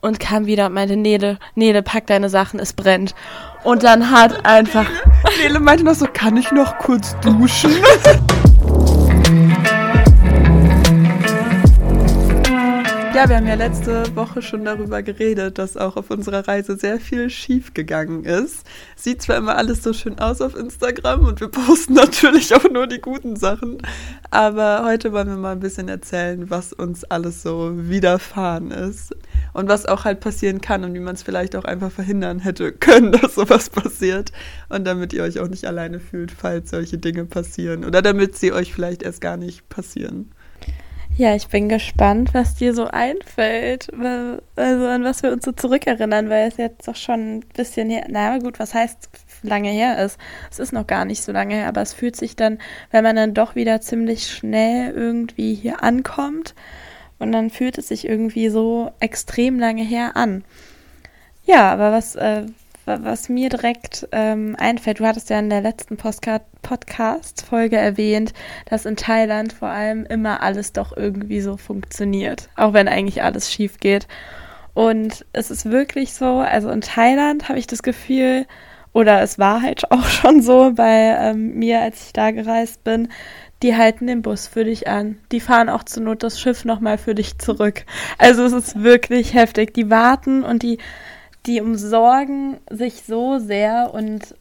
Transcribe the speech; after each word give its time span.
und 0.00 0.20
kam 0.20 0.46
wieder 0.46 0.66
und 0.66 0.74
meinte, 0.74 0.96
Nele, 0.96 1.38
Nele, 1.54 1.82
pack 1.82 2.06
deine 2.06 2.28
Sachen, 2.28 2.60
es 2.60 2.72
brennt. 2.72 3.14
Und 3.64 3.82
dann 3.82 4.10
hat 4.10 4.46
einfach... 4.46 4.86
Nele 5.40 5.60
meinte 5.60 5.84
noch 5.84 5.94
so, 5.94 6.06
kann 6.12 6.36
ich 6.36 6.50
noch 6.52 6.78
kurz 6.78 7.16
duschen? 7.20 7.72
Ja, 13.18 13.28
wir 13.28 13.38
haben 13.38 13.48
ja 13.48 13.54
letzte 13.54 14.14
Woche 14.14 14.42
schon 14.42 14.64
darüber 14.64 15.02
geredet, 15.02 15.58
dass 15.58 15.76
auch 15.76 15.96
auf 15.96 16.12
unserer 16.12 16.46
Reise 16.46 16.76
sehr 16.76 17.00
viel 17.00 17.30
schief 17.30 17.74
gegangen 17.74 18.22
ist. 18.22 18.64
Sieht 18.94 19.22
zwar 19.22 19.38
immer 19.38 19.56
alles 19.56 19.82
so 19.82 19.92
schön 19.92 20.20
aus 20.20 20.40
auf 20.40 20.54
Instagram 20.54 21.26
und 21.26 21.40
wir 21.40 21.48
posten 21.48 21.94
natürlich 21.94 22.54
auch 22.54 22.70
nur 22.70 22.86
die 22.86 23.00
guten 23.00 23.34
Sachen, 23.34 23.78
aber 24.30 24.84
heute 24.84 25.12
wollen 25.12 25.26
wir 25.26 25.36
mal 25.36 25.50
ein 25.50 25.58
bisschen 25.58 25.88
erzählen, 25.88 26.48
was 26.48 26.72
uns 26.72 27.02
alles 27.02 27.42
so 27.42 27.72
widerfahren 27.74 28.70
ist 28.70 29.16
und 29.52 29.68
was 29.68 29.86
auch 29.86 30.04
halt 30.04 30.20
passieren 30.20 30.60
kann 30.60 30.84
und 30.84 30.94
wie 30.94 31.00
man 31.00 31.16
es 31.16 31.24
vielleicht 31.24 31.56
auch 31.56 31.64
einfach 31.64 31.90
verhindern 31.90 32.38
hätte 32.38 32.70
können, 32.70 33.10
dass 33.20 33.34
sowas 33.34 33.68
passiert 33.68 34.30
und 34.68 34.86
damit 34.86 35.12
ihr 35.12 35.24
euch 35.24 35.40
auch 35.40 35.48
nicht 35.48 35.64
alleine 35.64 35.98
fühlt, 35.98 36.30
falls 36.30 36.70
solche 36.70 36.98
Dinge 36.98 37.24
passieren 37.24 37.84
oder 37.84 38.00
damit 38.00 38.38
sie 38.38 38.52
euch 38.52 38.72
vielleicht 38.72 39.02
erst 39.02 39.20
gar 39.20 39.36
nicht 39.36 39.68
passieren. 39.68 40.30
Ja, 41.18 41.34
ich 41.34 41.48
bin 41.48 41.68
gespannt, 41.68 42.32
was 42.32 42.54
dir 42.54 42.72
so 42.74 42.84
einfällt, 42.86 43.88
also 43.92 44.86
an 44.86 45.02
was 45.02 45.24
wir 45.24 45.32
uns 45.32 45.44
so 45.44 45.50
zurückerinnern, 45.50 46.30
weil 46.30 46.46
es 46.46 46.58
jetzt 46.58 46.86
doch 46.86 46.94
schon 46.94 47.38
ein 47.38 47.40
bisschen 47.56 47.90
her, 47.90 48.06
naja 48.08 48.38
gut, 48.38 48.60
was 48.60 48.72
heißt 48.72 49.10
lange 49.42 49.70
her 49.70 49.98
ist. 50.04 50.16
Es 50.48 50.60
ist 50.60 50.72
noch 50.72 50.86
gar 50.86 51.04
nicht 51.04 51.24
so 51.24 51.32
lange 51.32 51.56
her, 51.56 51.66
aber 51.66 51.82
es 51.82 51.92
fühlt 51.92 52.14
sich 52.14 52.36
dann, 52.36 52.58
wenn 52.92 53.02
man 53.02 53.16
dann 53.16 53.34
doch 53.34 53.56
wieder 53.56 53.80
ziemlich 53.80 54.28
schnell 54.28 54.92
irgendwie 54.92 55.54
hier 55.54 55.82
ankommt 55.82 56.54
und 57.18 57.32
dann 57.32 57.50
fühlt 57.50 57.78
es 57.78 57.88
sich 57.88 58.06
irgendwie 58.08 58.48
so 58.48 58.92
extrem 59.00 59.58
lange 59.58 59.82
her 59.82 60.16
an. 60.16 60.44
Ja, 61.46 61.72
aber 61.72 61.90
was, 61.90 62.14
äh, 62.14 62.46
was 63.02 63.28
mir 63.28 63.48
direkt 63.48 64.08
ähm, 64.12 64.56
einfällt, 64.58 65.00
du 65.00 65.06
hattest 65.06 65.30
ja 65.30 65.38
in 65.38 65.50
der 65.50 65.60
letzten 65.60 65.96
Podcast-Folge 65.96 67.76
erwähnt, 67.76 68.32
dass 68.66 68.86
in 68.86 68.96
Thailand 68.96 69.52
vor 69.52 69.68
allem 69.68 70.06
immer 70.06 70.42
alles 70.42 70.72
doch 70.72 70.96
irgendwie 70.96 71.40
so 71.40 71.56
funktioniert, 71.56 72.48
auch 72.56 72.72
wenn 72.72 72.88
eigentlich 72.88 73.22
alles 73.22 73.52
schief 73.52 73.78
geht. 73.78 74.08
Und 74.74 75.26
es 75.32 75.50
ist 75.50 75.70
wirklich 75.70 76.14
so, 76.14 76.38
also 76.38 76.70
in 76.70 76.80
Thailand 76.80 77.48
habe 77.48 77.58
ich 77.58 77.66
das 77.66 77.82
Gefühl, 77.82 78.46
oder 78.92 79.22
es 79.22 79.38
war 79.38 79.62
halt 79.62 79.90
auch 79.90 80.06
schon 80.06 80.42
so 80.42 80.72
bei 80.74 81.16
ähm, 81.18 81.54
mir, 81.58 81.80
als 81.80 82.06
ich 82.06 82.12
da 82.12 82.30
gereist 82.30 82.84
bin, 82.84 83.08
die 83.62 83.76
halten 83.76 84.06
den 84.06 84.22
Bus 84.22 84.46
für 84.46 84.64
dich 84.64 84.86
an. 84.86 85.18
Die 85.32 85.40
fahren 85.40 85.68
auch 85.68 85.82
zur 85.82 86.04
Not 86.04 86.22
das 86.22 86.40
Schiff 86.40 86.64
nochmal 86.64 86.96
für 86.96 87.14
dich 87.14 87.38
zurück. 87.38 87.84
Also 88.16 88.44
es 88.44 88.52
ist 88.52 88.82
wirklich 88.82 89.34
heftig. 89.34 89.74
Die 89.74 89.90
warten 89.90 90.44
und 90.44 90.62
die 90.62 90.78
die 91.48 91.60
umsorgen 91.60 92.58
sich 92.70 93.02
so 93.06 93.38
sehr 93.38 93.90
und 93.92 94.34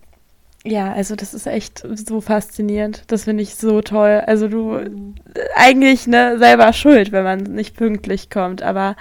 ja, 0.64 0.92
also 0.92 1.16
das 1.16 1.34
ist 1.34 1.48
echt 1.48 1.84
so 1.96 2.20
faszinierend. 2.20 3.04
Das 3.08 3.24
finde 3.24 3.42
ich 3.42 3.56
so 3.56 3.82
toll. 3.82 4.22
Also 4.26 4.50
du 4.50 4.74
mhm. 4.74 5.16
eigentlich 5.56 6.08
ne, 6.08 6.38
selber 6.38 6.74
schuld, 6.74 7.14
wenn 7.14 7.24
man 7.24 7.40
nicht 7.44 7.78
pünktlich 7.78 8.30
kommt, 8.30 8.62
aber 8.62 8.98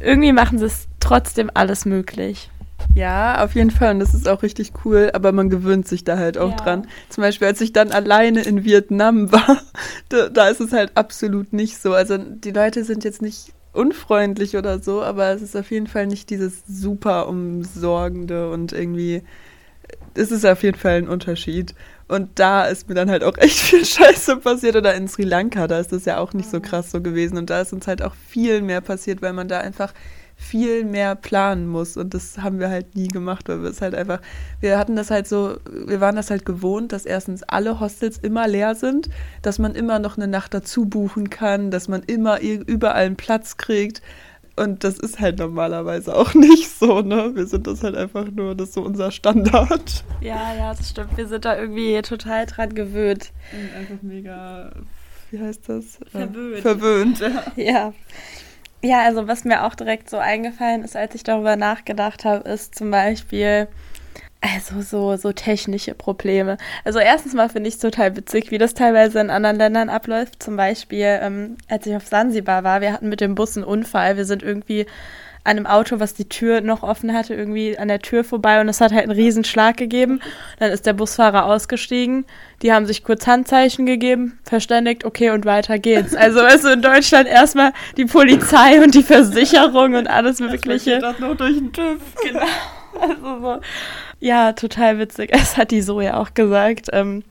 irgendwie 0.00 0.32
machen 0.32 0.58
sie 0.58 0.64
es 0.64 0.88
trotzdem 0.98 1.50
alles 1.52 1.84
möglich. 1.84 2.50
Ja, 2.94 3.44
auf 3.44 3.54
jeden 3.54 3.70
Fall. 3.70 3.92
Und 3.92 4.00
das 4.00 4.14
ist 4.14 4.26
auch 4.26 4.42
richtig 4.42 4.72
cool, 4.84 5.10
aber 5.12 5.32
man 5.32 5.50
gewöhnt 5.50 5.86
sich 5.86 6.04
da 6.04 6.16
halt 6.16 6.38
auch 6.38 6.50
ja. 6.50 6.56
dran. 6.56 6.86
Zum 7.10 7.22
Beispiel, 7.22 7.48
als 7.48 7.60
ich 7.60 7.72
dann 7.72 7.92
alleine 7.92 8.42
in 8.42 8.64
Vietnam 8.64 9.32
war, 9.32 9.60
da, 10.08 10.28
da, 10.30 10.48
ist 10.48 10.60
es 10.60 10.72
halt 10.72 10.92
absolut 10.94 11.52
nicht 11.52 11.80
so. 11.80 11.92
Also 11.92 12.16
die 12.16 12.52
Leute 12.52 12.84
sind 12.84 13.04
jetzt 13.04 13.20
nicht 13.20 13.52
unfreundlich 13.76 14.56
oder 14.56 14.80
so, 14.80 15.02
aber 15.02 15.28
es 15.30 15.42
ist 15.42 15.56
auf 15.56 15.70
jeden 15.70 15.86
Fall 15.86 16.06
nicht 16.06 16.30
dieses 16.30 16.62
super 16.66 17.28
umsorgende 17.28 18.50
und 18.50 18.72
irgendwie 18.72 19.22
es 20.14 20.30
ist 20.30 20.44
auf 20.46 20.62
jeden 20.62 20.78
Fall 20.78 20.96
ein 20.98 21.08
Unterschied. 21.08 21.74
Und 22.08 22.38
da 22.38 22.64
ist 22.64 22.88
mir 22.88 22.94
dann 22.94 23.10
halt 23.10 23.24
auch 23.24 23.36
echt 23.38 23.58
viel 23.60 23.84
Scheiße 23.84 24.38
passiert. 24.38 24.76
Oder 24.76 24.94
in 24.94 25.08
Sri 25.08 25.24
Lanka, 25.24 25.66
da 25.66 25.78
ist 25.78 25.92
das 25.92 26.04
ja 26.04 26.18
auch 26.18 26.32
nicht 26.32 26.50
so 26.50 26.60
krass 26.60 26.90
so 26.90 27.00
gewesen. 27.00 27.36
Und 27.38 27.50
da 27.50 27.60
ist 27.60 27.72
uns 27.72 27.86
halt 27.86 28.02
auch 28.02 28.14
viel 28.28 28.62
mehr 28.62 28.80
passiert, 28.80 29.22
weil 29.22 29.32
man 29.32 29.48
da 29.48 29.60
einfach 29.60 29.92
viel 30.36 30.84
mehr 30.84 31.14
planen 31.14 31.66
muss. 31.66 31.96
Und 31.96 32.14
das 32.14 32.38
haben 32.38 32.60
wir 32.60 32.68
halt 32.68 32.94
nie 32.94 33.08
gemacht, 33.08 33.48
weil 33.48 33.62
wir 33.62 33.70
es 33.70 33.80
halt 33.80 33.94
einfach, 33.94 34.20
wir 34.60 34.78
hatten 34.78 34.94
das 34.94 35.10
halt 35.10 35.26
so, 35.26 35.56
wir 35.70 36.00
waren 36.00 36.14
das 36.14 36.30
halt 36.30 36.44
gewohnt, 36.44 36.92
dass 36.92 37.06
erstens 37.06 37.42
alle 37.42 37.80
Hostels 37.80 38.18
immer 38.18 38.46
leer 38.46 38.74
sind, 38.74 39.08
dass 39.42 39.58
man 39.58 39.74
immer 39.74 39.98
noch 39.98 40.16
eine 40.16 40.28
Nacht 40.28 40.54
dazu 40.54 40.84
buchen 40.84 41.30
kann, 41.30 41.70
dass 41.70 41.88
man 41.88 42.02
immer 42.02 42.40
überall 42.40 43.06
einen 43.06 43.16
Platz 43.16 43.56
kriegt. 43.56 44.02
Und 44.58 44.84
das 44.84 44.98
ist 44.98 45.20
halt 45.20 45.38
normalerweise 45.38 46.14
auch 46.14 46.32
nicht 46.34 46.70
so, 46.70 47.00
ne? 47.00 47.32
Wir 47.34 47.46
sind 47.46 47.66
das 47.66 47.82
halt 47.82 47.94
einfach 47.94 48.30
nur, 48.30 48.54
das 48.54 48.68
ist 48.68 48.74
so 48.74 48.82
unser 48.82 49.10
Standard. 49.10 50.04
Ja, 50.20 50.54
ja, 50.54 50.74
das 50.74 50.90
stimmt. 50.90 51.16
Wir 51.16 51.28
sind 51.28 51.44
da 51.44 51.58
irgendwie 51.58 52.00
total 52.02 52.46
dran 52.46 52.74
gewöhnt. 52.74 53.32
Und 53.52 53.76
einfach 53.78 54.02
mega, 54.02 54.72
wie 55.30 55.40
heißt 55.40 55.68
das? 55.68 55.98
Verwöhnt. 56.10 56.60
Verwöhnt, 56.60 57.20
ja. 57.56 57.92
Ja. 58.82 59.02
Also 59.04 59.26
was 59.28 59.44
mir 59.44 59.64
auch 59.64 59.74
direkt 59.74 60.10
so 60.10 60.18
eingefallen 60.18 60.84
ist, 60.84 60.96
als 60.96 61.14
ich 61.14 61.22
darüber 61.24 61.56
nachgedacht 61.56 62.24
habe, 62.24 62.48
ist 62.48 62.74
zum 62.74 62.90
Beispiel, 62.90 63.68
also 64.40 64.80
so, 64.82 65.16
so 65.16 65.32
technische 65.32 65.94
Probleme. 65.94 66.56
Also 66.84 66.98
erstens 66.98 67.34
mal 67.34 67.48
finde 67.48 67.68
ich 67.68 67.74
es 67.76 67.80
total 67.80 68.16
witzig, 68.16 68.50
wie 68.50 68.58
das 68.58 68.74
teilweise 68.74 69.20
in 69.20 69.30
anderen 69.30 69.56
Ländern 69.56 69.88
abläuft. 69.88 70.42
Zum 70.42 70.56
Beispiel, 70.56 71.18
ähm, 71.20 71.56
als 71.68 71.86
ich 71.86 71.96
auf 71.96 72.06
Sansibar 72.06 72.62
war, 72.64 72.80
wir 72.80 72.92
hatten 72.92 73.08
mit 73.08 73.20
dem 73.20 73.34
Bus 73.34 73.56
einen 73.56 73.64
Unfall. 73.64 74.16
Wir 74.16 74.24
sind 74.24 74.42
irgendwie 74.42 74.86
einem 75.46 75.66
Auto, 75.66 76.00
was 76.00 76.14
die 76.14 76.28
Tür 76.28 76.60
noch 76.60 76.82
offen 76.82 77.12
hatte, 77.12 77.34
irgendwie 77.34 77.78
an 77.78 77.88
der 77.88 78.00
Tür 78.00 78.24
vorbei 78.24 78.60
und 78.60 78.68
es 78.68 78.80
hat 78.80 78.92
halt 78.92 79.04
einen 79.04 79.12
Riesenschlag 79.12 79.76
gegeben. 79.76 80.20
Dann 80.58 80.70
ist 80.70 80.86
der 80.86 80.92
Busfahrer 80.92 81.46
ausgestiegen, 81.46 82.26
die 82.62 82.72
haben 82.72 82.86
sich 82.86 83.04
kurz 83.04 83.26
Handzeichen 83.26 83.86
gegeben, 83.86 84.38
verständigt, 84.42 85.04
okay, 85.04 85.30
und 85.30 85.44
weiter 85.44 85.78
geht's. 85.78 86.14
Also 86.14 86.40
weißt 86.40 86.64
du, 86.64 86.68
in 86.70 86.82
Deutschland 86.82 87.28
erstmal 87.28 87.72
die 87.96 88.06
Polizei 88.06 88.82
und 88.82 88.94
die 88.94 89.02
Versicherung 89.02 89.94
und 89.94 90.08
alles 90.08 90.40
Mögliche. 90.40 90.98
Das 90.98 91.18
noch 91.18 91.36
durch 91.36 91.56
den 91.56 91.72
TÜV. 91.72 92.00
Genau. 92.22 92.46
Also 93.00 93.40
so. 93.40 93.60
Ja, 94.20 94.52
total 94.52 94.98
witzig. 94.98 95.30
Es 95.32 95.56
hat 95.56 95.70
die 95.70 95.82
so 95.82 96.00
ja 96.00 96.16
auch 96.16 96.34
gesagt. 96.34 96.88
Ähm, 96.92 97.22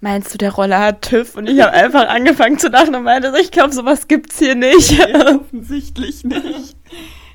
meinst 0.00 0.34
du, 0.34 0.38
der 0.38 0.52
Roller 0.52 0.80
hat 0.80 1.02
TÜV? 1.02 1.36
Und 1.36 1.48
ich 1.48 1.60
habe 1.60 1.72
einfach 1.72 2.08
angefangen 2.08 2.58
zu 2.58 2.68
lachen 2.68 2.94
und 2.94 3.04
meinte, 3.04 3.32
ich 3.40 3.50
glaube, 3.50 3.72
sowas 3.72 4.08
gibt's 4.08 4.38
hier 4.38 4.54
nicht. 4.54 4.90
Ja, 4.90 5.36
offensichtlich 5.36 6.24
nicht. 6.24 6.76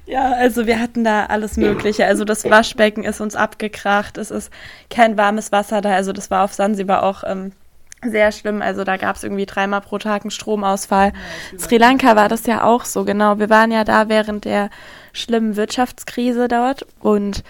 Ja, 0.09 0.34
also 0.34 0.66
wir 0.66 0.80
hatten 0.80 1.03
da 1.03 1.28
alles 1.28 1.56
Mögliche. 1.56 2.08
Also 2.08 2.25
das 2.25 2.44
Waschbecken 2.44 3.03
ist 3.03 3.22
uns 3.22 3.36
abgekracht. 3.36 4.18
Es 4.18 4.31
ist 4.31 4.52
kein 4.90 5.18
warmes 5.20 5.52
Wasser 5.52 5.81
da. 5.81 5.92
Also 5.94 6.14
das 6.14 6.31
war 6.31 6.44
auf 6.44 6.53
Sansibar 6.53 7.03
auch 7.03 7.24
ähm, 7.28 7.52
sehr 8.03 8.31
schlimm. 8.31 8.64
Also 8.64 8.84
da 8.84 8.98
gab 8.98 9.18
es 9.18 9.24
irgendwie 9.24 9.46
dreimal 9.46 9.81
pro 9.81 10.00
Tag 10.00 10.24
einen 10.24 10.31
Stromausfall. 10.31 11.14
Ja, 11.52 11.59
Sri 11.59 11.78
Lanka 11.78 12.16
war 12.16 12.28
das 12.28 12.48
ja 12.48 12.64
auch 12.64 12.86
so, 12.86 13.06
genau. 13.06 13.38
Wir 13.38 13.52
waren 13.52 13.72
ja 13.72 13.84
da 13.84 14.09
während 14.09 14.46
der 14.46 14.72
schlimmen 15.14 15.56
Wirtschaftskrise 15.56 16.48
dort 16.48 16.88
und 17.02 17.44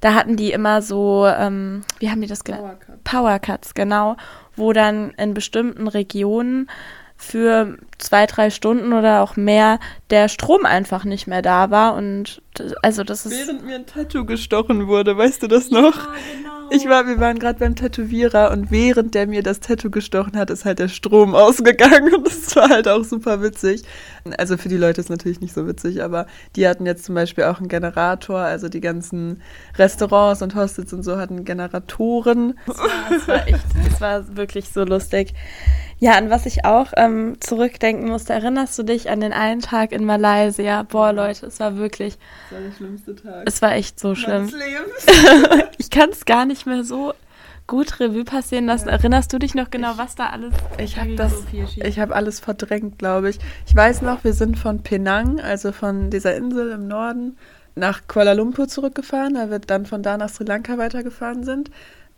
da 0.00 0.14
hatten 0.14 0.36
die 0.36 0.52
immer 0.52 0.80
so, 0.80 1.26
ähm, 1.26 1.84
wie 1.98 2.10
haben 2.10 2.22
die 2.22 2.28
das 2.28 2.44
genannt? 2.44 2.78
Power, 3.04 3.24
Power 3.24 3.38
Cuts, 3.40 3.74
genau, 3.74 4.16
wo 4.54 4.72
dann 4.72 5.10
in 5.18 5.34
bestimmten 5.34 5.86
Regionen 5.86 6.70
für 7.16 7.78
zwei, 7.98 8.26
drei 8.26 8.50
Stunden 8.50 8.92
oder 8.92 9.22
auch 9.22 9.36
mehr 9.36 9.80
der 10.10 10.28
Strom 10.28 10.66
einfach 10.66 11.04
nicht 11.04 11.26
mehr 11.26 11.42
da 11.42 11.70
war. 11.70 11.94
Und 11.94 12.42
also 12.82 13.04
das 13.04 13.26
ist. 13.26 13.32
Während 13.32 13.64
mir 13.64 13.76
ein 13.76 13.86
Tattoo 13.86 14.24
gestochen 14.24 14.86
wurde, 14.86 15.16
weißt 15.16 15.42
du 15.42 15.48
das 15.48 15.70
noch? 15.70 15.96
Ja, 15.96 16.14
genau. 16.36 16.56
Ich 16.70 16.88
war, 16.88 17.06
wir 17.06 17.20
waren 17.20 17.38
gerade 17.38 17.58
beim 17.58 17.76
Tätowierer 17.76 18.50
und 18.50 18.70
während 18.70 19.14
der 19.14 19.26
mir 19.26 19.42
das 19.42 19.60
Tattoo 19.60 19.88
gestochen 19.88 20.36
hat, 20.36 20.50
ist 20.50 20.64
halt 20.64 20.78
der 20.78 20.88
Strom 20.88 21.34
ausgegangen 21.34 22.14
und 22.16 22.26
das 22.26 22.54
war 22.56 22.68
halt 22.68 22.88
auch 22.88 23.04
super 23.04 23.40
witzig. 23.40 23.82
Also 24.36 24.56
für 24.56 24.68
die 24.68 24.76
Leute 24.76 25.00
ist 25.00 25.08
natürlich 25.08 25.40
nicht 25.40 25.54
so 25.54 25.66
witzig, 25.66 26.02
aber 26.02 26.26
die 26.56 26.66
hatten 26.66 26.84
jetzt 26.84 27.04
zum 27.04 27.14
Beispiel 27.14 27.44
auch 27.44 27.58
einen 27.58 27.68
Generator, 27.68 28.40
also 28.40 28.68
die 28.68 28.80
ganzen 28.80 29.42
Restaurants 29.76 30.42
und 30.42 30.54
Hostels 30.54 30.92
und 30.92 31.02
so 31.02 31.16
hatten 31.16 31.44
Generatoren. 31.44 32.58
Das 32.66 32.78
war, 32.78 32.88
das 33.10 33.28
war 33.28 33.48
echt, 33.48 33.64
das 33.88 34.00
war 34.00 34.36
wirklich 34.36 34.68
so 34.68 34.84
lustig. 34.84 35.34
Ja, 35.98 36.12
an 36.12 36.28
was 36.28 36.44
ich 36.44 36.64
auch 36.64 36.92
ähm, 36.96 37.36
zurückdenken 37.40 38.08
musste, 38.08 38.34
erinnerst 38.34 38.78
du 38.78 38.82
dich 38.82 39.08
an 39.08 39.20
den 39.20 39.32
einen 39.32 39.60
Tag 39.60 39.92
in 39.92 40.04
Malaysia? 40.04 40.82
Boah, 40.82 41.12
Leute, 41.12 41.46
es 41.46 41.58
war 41.58 41.76
wirklich. 41.76 42.18
Das 42.50 42.58
war 42.58 42.68
der 42.68 42.76
schlimmste 42.76 43.16
Tag. 43.16 43.42
Es 43.46 43.62
war 43.62 43.72
echt 43.72 43.98
so 43.98 44.14
schlimm. 44.14 44.44
Lebens. 44.44 45.68
ich 45.78 45.88
kann 45.90 46.10
es 46.10 46.26
gar 46.26 46.44
nicht 46.44 46.66
mehr 46.66 46.84
so 46.84 47.14
gut 47.66 47.98
Revue 47.98 48.24
passieren 48.24 48.66
lassen. 48.66 48.88
Ja. 48.88 48.94
Erinnerst 48.94 49.32
du 49.32 49.38
dich 49.38 49.54
noch 49.54 49.70
genau, 49.70 49.92
ich, 49.92 49.98
was 49.98 50.14
da 50.14 50.26
alles? 50.26 50.52
Ich 50.78 50.98
habe 50.98 51.14
das, 51.16 51.32
so 51.32 51.82
ich 51.82 51.98
habe 51.98 52.14
alles 52.14 52.40
verdrängt, 52.40 52.98
glaube 52.98 53.30
ich. 53.30 53.38
Ich 53.66 53.74
weiß 53.74 54.02
noch, 54.02 54.22
wir 54.22 54.34
sind 54.34 54.58
von 54.58 54.82
Penang, 54.82 55.40
also 55.40 55.72
von 55.72 56.10
dieser 56.10 56.36
Insel 56.36 56.72
im 56.72 56.88
Norden, 56.88 57.36
nach 57.74 58.02
Kuala 58.06 58.32
Lumpur 58.32 58.68
zurückgefahren, 58.68 59.34
weil 59.34 59.50
wir 59.50 59.58
dann 59.58 59.86
von 59.86 60.02
da 60.02 60.16
nach 60.16 60.28
Sri 60.28 60.44
Lanka 60.44 60.78
weitergefahren 60.78 61.44
sind. 61.44 61.70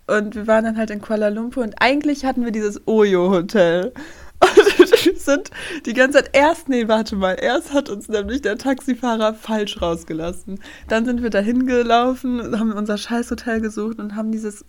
Und 0.08 0.34
wir 0.34 0.46
waren 0.46 0.64
dann 0.64 0.76
halt 0.78 0.90
in 0.90 1.00
Kuala 1.00 1.28
Lumpur 1.28 1.62
und 1.62 1.74
eigentlich 1.80 2.24
hatten 2.24 2.44
wir 2.44 2.50
dieses 2.50 2.86
Oyo-Hotel. 2.86 3.92
Und 4.40 5.04
wir 5.04 5.16
sind 5.16 5.50
die 5.84 5.94
ganze 5.94 6.18
Zeit 6.18 6.30
erst, 6.32 6.68
nee, 6.68 6.86
warte 6.86 7.16
mal, 7.16 7.34
erst 7.34 7.72
hat 7.72 7.88
uns 7.88 8.08
nämlich 8.08 8.40
der 8.40 8.56
Taxifahrer 8.56 9.34
falsch 9.34 9.82
rausgelassen. 9.82 10.60
Dann 10.86 11.04
sind 11.04 11.24
wir 11.24 11.30
dahin 11.30 11.66
gelaufen, 11.66 12.56
haben 12.56 12.72
unser 12.72 12.98
Scheißhotel 12.98 13.60
gesucht 13.60 13.98
und 13.98 14.14
haben 14.14 14.30
dieses 14.30 14.64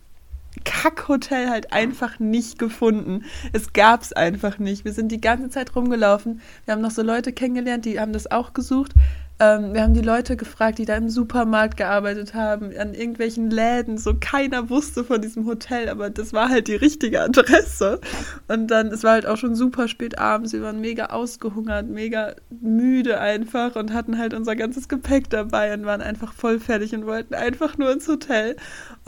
Kackhotel 0.65 1.51
halt 1.51 1.71
einfach 1.71 2.17
nicht 2.17 2.57
gefunden. 2.57 3.25
Es 3.53 3.71
gab 3.73 4.01
es 4.01 4.11
einfach 4.11 4.57
nicht. 4.57 4.85
Wir 4.85 4.93
sind 4.93 5.11
die 5.11 5.21
ganze 5.21 5.49
Zeit 5.49 5.75
rumgelaufen. 5.75 6.41
Wir 6.65 6.73
haben 6.73 6.81
noch 6.81 6.91
so 6.91 7.03
Leute 7.03 7.31
kennengelernt, 7.31 7.85
die 7.85 7.99
haben 7.99 8.11
das 8.11 8.31
auch 8.31 8.53
gesucht. 8.53 8.93
Ähm, 9.41 9.73
wir 9.73 9.83
haben 9.83 9.93
die 9.93 10.01
Leute 10.01 10.35
gefragt, 10.35 10.79
die 10.79 10.85
da 10.85 10.97
im 10.97 11.09
Supermarkt 11.09 11.77
gearbeitet 11.77 12.33
haben, 12.33 12.75
an 12.77 12.93
irgendwelchen 12.93 13.49
Läden. 13.49 13.97
So 13.97 14.13
keiner 14.19 14.69
wusste 14.69 15.05
von 15.05 15.21
diesem 15.21 15.45
Hotel, 15.45 15.87
aber 15.87 16.09
das 16.09 16.33
war 16.33 16.49
halt 16.49 16.67
die 16.67 16.75
richtige 16.75 17.21
Adresse. 17.21 18.01
Und 18.49 18.67
dann, 18.67 18.87
es 18.87 19.03
war 19.03 19.13
halt 19.13 19.25
auch 19.25 19.37
schon 19.37 19.55
super 19.55 19.87
spät 19.87 20.19
abends. 20.19 20.51
Wir 20.51 20.61
waren 20.61 20.81
mega 20.81 21.07
ausgehungert, 21.07 21.87
mega 21.87 22.35
müde 22.49 23.21
einfach 23.21 23.77
und 23.77 23.93
hatten 23.93 24.17
halt 24.17 24.33
unser 24.33 24.57
ganzes 24.57 24.89
Gepäck 24.89 25.29
dabei 25.29 25.73
und 25.73 25.85
waren 25.85 26.01
einfach 26.01 26.33
voll 26.33 26.59
fertig 26.59 26.93
und 26.93 27.05
wollten 27.05 27.33
einfach 27.33 27.77
nur 27.77 27.93
ins 27.93 28.09
Hotel. 28.09 28.57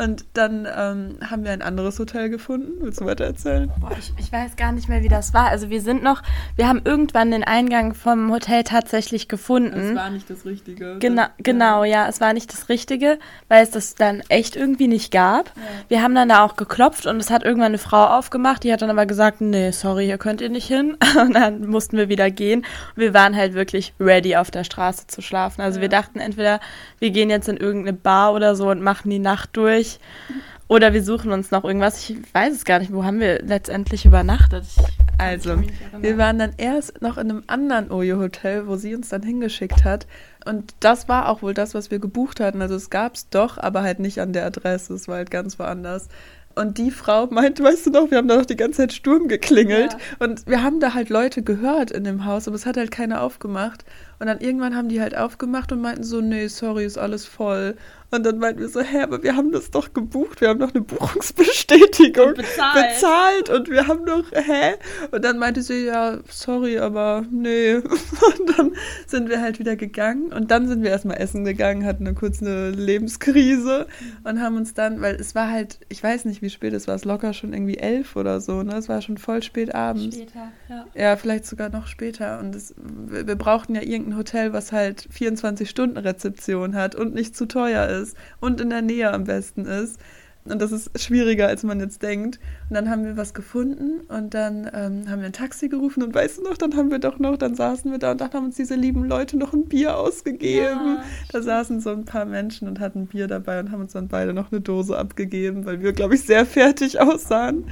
Und 0.02 0.26
dann 0.34 0.66
ähm, 0.66 1.18
haben 1.30 1.44
wir 1.44 1.52
ein 1.52 1.62
anderes 1.62 2.00
Hotel 2.00 2.30
gefunden. 2.30 2.72
Willst 2.80 3.02
du 3.02 3.06
weiter 3.06 3.26
erzählen? 3.26 3.72
Boah, 3.80 3.92
ich, 4.00 4.12
ich 4.18 4.32
weiß 4.32 4.56
gar 4.56 4.72
nicht 4.72 4.90
mehr, 4.90 5.04
wie 5.04 5.10
das 5.10 5.36
war. 5.36 5.50
Also 5.50 5.70
wir 5.70 5.80
sind 5.80 6.02
noch, 6.02 6.24
wir 6.56 6.68
haben 6.68 6.82
irgendwann 6.84 7.30
den 7.30 7.44
Eingang 7.44 7.94
vom 7.94 8.32
Hotel 8.32 8.64
tatsächlich 8.64 9.28
gefunden. 9.28 9.92
Es 9.92 9.96
war 9.96 10.10
nicht 10.10 10.28
das 10.28 10.44
Richtige. 10.44 10.98
Genau, 10.98 11.22
das, 11.22 11.32
genau, 11.38 11.84
ja, 11.84 12.08
es 12.08 12.20
war 12.20 12.34
nicht 12.34 12.52
das 12.52 12.68
Richtige, 12.68 13.20
weil 13.48 13.64
es 13.64 13.70
das 13.70 13.94
dann 13.94 14.24
echt 14.28 14.56
irgendwie 14.56 14.88
nicht 14.88 15.12
gab. 15.12 15.50
Ja. 15.56 15.62
Wir 15.90 16.02
haben 16.02 16.16
dann 16.16 16.30
da 16.30 16.44
auch 16.44 16.56
geklopft 16.56 17.06
und 17.06 17.18
es 17.18 17.30
hat 17.30 17.44
irgendwann 17.44 17.68
eine 17.68 17.78
Frau 17.78 18.04
aufgemacht, 18.18 18.64
die 18.64 18.74
hat 18.74 18.82
dann 18.82 18.90
aber 18.90 19.06
gesagt, 19.06 19.40
nee, 19.42 19.70
sorry, 19.70 20.06
hier 20.06 20.18
könnt 20.18 20.42
ihr 20.42 20.50
nicht 20.50 20.68
hin. 20.68 20.98
Und 21.22 21.34
dann 21.34 21.68
mussten 21.68 21.98
wir 21.98 22.10
wieder 22.10 22.32
gehen. 22.32 22.62
Und 22.96 23.02
wir 23.02 23.14
waren 23.14 23.36
halt 23.36 23.54
wirklich 23.54 23.94
ready, 24.00 24.36
auf 24.36 24.50
der 24.50 24.64
Straße 24.64 25.06
zu 25.08 25.22
schlafen. 25.22 25.62
Also 25.62 25.78
ja. 25.78 25.82
wir 25.84 25.90
dachten 25.90 26.20
entweder, 26.20 26.60
wir 27.00 27.12
gehen 27.12 27.30
jetzt 27.30 27.50
in 27.50 27.58
irgendeine 27.58 27.96
Bar 27.96 28.34
oder 28.34 28.56
so 28.56 28.70
und 28.70 28.82
machen 28.82 29.10
die 29.10 29.20
Nacht 29.20 29.50
durch 29.54 29.91
oder 30.68 30.94
wir 30.94 31.04
suchen 31.04 31.32
uns 31.34 31.52
noch 31.52 31.66
irgendwas. 31.66 32.10
Ich 32.10 32.18
weiß 32.34 32.54
es 32.54 32.64
gar 32.64 32.80
nicht. 32.80 32.94
Wo 32.94 33.04
haben 33.04 33.20
wir 33.20 33.42
letztendlich 33.42 34.06
übernachtet? 34.06 34.66
Also, 35.18 35.62
wir 36.00 36.18
waren 36.18 36.40
dann 36.40 36.54
erst 36.58 37.02
noch 37.02 37.18
in 37.18 37.30
einem 37.30 37.44
anderen 37.48 37.92
Ojo-Hotel, 37.92 38.68
wo 38.68 38.78
sie 38.78 38.96
uns 38.96 39.10
dann 39.10 39.22
hingeschickt 39.22 39.84
hat. 39.84 40.08
Und 40.46 40.74
das 40.80 41.10
war 41.10 41.28
auch 41.28 41.42
wohl 41.42 41.54
das, 41.54 41.74
was 41.74 41.92
wir 41.92 42.00
gebucht 42.00 42.40
hatten. 42.40 42.62
Also 42.62 42.76
es 42.76 42.90
gab 42.90 43.16
es 43.16 43.30
doch, 43.30 43.58
aber 43.58 43.84
halt 43.84 44.00
nicht 44.00 44.20
an 44.22 44.34
der 44.34 44.46
Adresse. 44.46 44.94
Es 44.94 45.08
war 45.08 45.18
halt 45.18 45.30
ganz 45.30 45.60
woanders. 45.60 46.08
Und 46.56 46.78
die 46.78 46.92
Frau 46.92 47.28
meinte, 47.28 47.64
weißt 47.64 47.88
du 47.88 47.92
noch, 47.92 48.12
wir 48.12 48.18
haben 48.18 48.28
da 48.28 48.38
noch 48.38 48.46
die 48.46 48.56
ganze 48.56 48.78
Zeit 48.78 48.94
Sturm 48.94 49.28
geklingelt. 49.28 49.94
Ja. 49.94 50.00
Und 50.20 50.48
wir 50.48 50.64
haben 50.64 50.80
da 50.80 50.94
halt 50.94 51.10
Leute 51.10 51.44
gehört 51.44 51.92
in 51.92 52.04
dem 52.04 52.26
Haus, 52.26 52.48
aber 52.48 52.56
es 52.56 52.66
hat 52.66 52.78
halt 52.78 52.92
keiner 52.92 53.22
aufgemacht. 53.22 53.86
Und 54.20 54.28
dann 54.28 54.40
irgendwann 54.40 54.76
haben 54.76 54.90
die 54.90 55.02
halt 55.02 55.16
aufgemacht 55.16 55.72
und 55.72 55.82
meinten 55.82 56.04
so, 56.04 56.22
nee, 56.22 56.48
sorry, 56.48 56.86
ist 56.86 56.98
alles 56.98 57.26
voll. 57.26 57.76
Und 58.14 58.26
dann 58.26 58.40
meinten 58.40 58.60
wir 58.60 58.68
so, 58.68 58.82
hä, 58.82 59.00
aber 59.04 59.24
wir 59.24 59.38
haben 59.38 59.54
das 59.54 59.72
doch 59.72 59.94
gebucht, 59.94 60.42
wir 60.42 60.50
haben 60.50 60.60
doch 60.60 60.74
eine 60.74 60.82
Buchungsbestätigung 60.84 62.28
und 62.28 62.38
bezahlt. 62.38 62.96
bezahlt. 62.96 63.50
und 63.50 63.70
wir 63.70 63.88
haben 63.88 64.06
doch, 64.06 64.26
hä? 64.34 64.74
Und 65.12 65.24
dann 65.24 65.38
meinte 65.38 65.62
sie, 65.62 65.86
ja, 65.86 66.20
sorry, 66.30 66.78
aber 66.78 67.26
nee. 67.32 67.76
Und 68.22 68.58
dann 68.58 68.72
sind 69.08 69.30
wir 69.30 69.42
halt 69.42 69.60
wieder 69.60 69.76
gegangen 69.76 70.32
und 70.32 70.52
dann 70.52 70.68
sind 70.68 70.84
wir 70.84 70.90
erstmal 70.90 71.18
essen 71.18 71.44
gegangen, 71.44 71.86
hatten 71.86 72.06
eine 72.06 72.16
kurz 72.16 72.42
eine 72.42 72.70
Lebenskrise 72.70 73.88
und 74.24 74.42
haben 74.42 74.58
uns 74.58 74.74
dann, 74.74 75.02
weil 75.02 75.16
es 75.16 75.34
war 75.36 75.50
halt, 75.50 75.80
ich 75.90 76.04
weiß 76.04 76.26
nicht, 76.26 76.42
wie 76.42 76.50
spät 76.50 76.74
es 76.74 76.88
war, 76.88 76.96
es 76.96 77.06
locker 77.06 77.34
schon 77.34 77.54
irgendwie 77.54 77.78
elf 77.78 78.16
oder 78.16 78.40
so, 78.42 78.64
ne? 78.64 78.76
Es 78.76 78.90
war 78.90 79.02
schon 79.02 79.18
voll 79.18 79.42
spät 79.44 79.74
abends. 79.74 80.16
Später, 80.18 80.52
ja. 80.70 80.86
Ja, 80.96 81.16
vielleicht 81.16 81.46
sogar 81.46 81.70
noch 81.70 81.88
später. 81.88 82.40
Und 82.40 82.56
es, 82.56 82.76
wir, 82.78 83.28
wir 83.28 83.36
brauchten 83.36 83.76
ja 83.76 83.82
irgendein 83.82 84.18
Hotel, 84.18 84.54
was 84.54 84.72
halt 84.72 85.08
24-Stunden-Rezeption 85.14 86.76
hat 86.76 86.96
und 86.96 87.14
nicht 87.14 87.36
zu 87.36 87.48
teuer 87.48 87.88
ist 87.88 88.01
ist 88.02 88.18
und 88.40 88.62
in 88.62 88.70
der 88.70 88.82
Nähe 88.82 89.12
am 89.12 89.26
besten 89.26 89.66
ist. 89.66 90.00
Und 90.44 90.60
das 90.60 90.72
ist 90.72 91.00
schwieriger, 91.00 91.48
als 91.48 91.62
man 91.62 91.80
jetzt 91.80 92.02
denkt. 92.02 92.40
Und 92.68 92.76
dann 92.76 92.90
haben 92.90 93.06
wir 93.06 93.16
was 93.16 93.36
gefunden 93.36 94.02
und 94.08 94.34
dann 94.34 94.64
ähm, 94.74 95.08
haben 95.08 95.20
wir 95.20 95.28
ein 95.28 95.34
Taxi 95.34 95.70
gerufen 95.70 96.02
und 96.02 96.16
weißt 96.16 96.40
du 96.40 96.44
noch, 96.44 96.58
dann 96.58 96.76
haben 96.76 96.90
wir 96.90 96.98
doch 96.98 97.20
noch, 97.20 97.38
dann 97.38 97.54
saßen 97.54 97.92
wir 97.92 98.00
da 98.00 98.12
und 98.12 98.22
dann 98.22 98.34
haben 98.34 98.46
uns 98.46 98.56
diese 98.56 98.74
lieben 98.74 99.06
Leute 99.06 99.38
noch 99.38 99.54
ein 99.54 99.66
Bier 99.66 99.98
ausgegeben. 99.98 100.98
Ja, 100.98 101.04
da 101.32 101.44
saßen 101.44 101.80
so 101.80 101.92
ein 101.92 102.06
paar 102.06 102.26
Menschen 102.26 102.68
und 102.68 102.80
hatten 102.80 103.06
Bier 103.06 103.28
dabei 103.28 103.60
und 103.60 103.72
haben 103.72 103.82
uns 103.82 103.94
dann 103.94 104.08
beide 104.08 104.34
noch 104.34 104.52
eine 104.52 104.62
Dose 104.62 104.98
abgegeben, 104.98 105.66
weil 105.66 105.82
wir, 105.82 105.94
glaube 105.94 106.16
ich, 106.16 106.24
sehr 106.24 106.46
fertig 106.48 107.00
aussahen. 107.00 107.66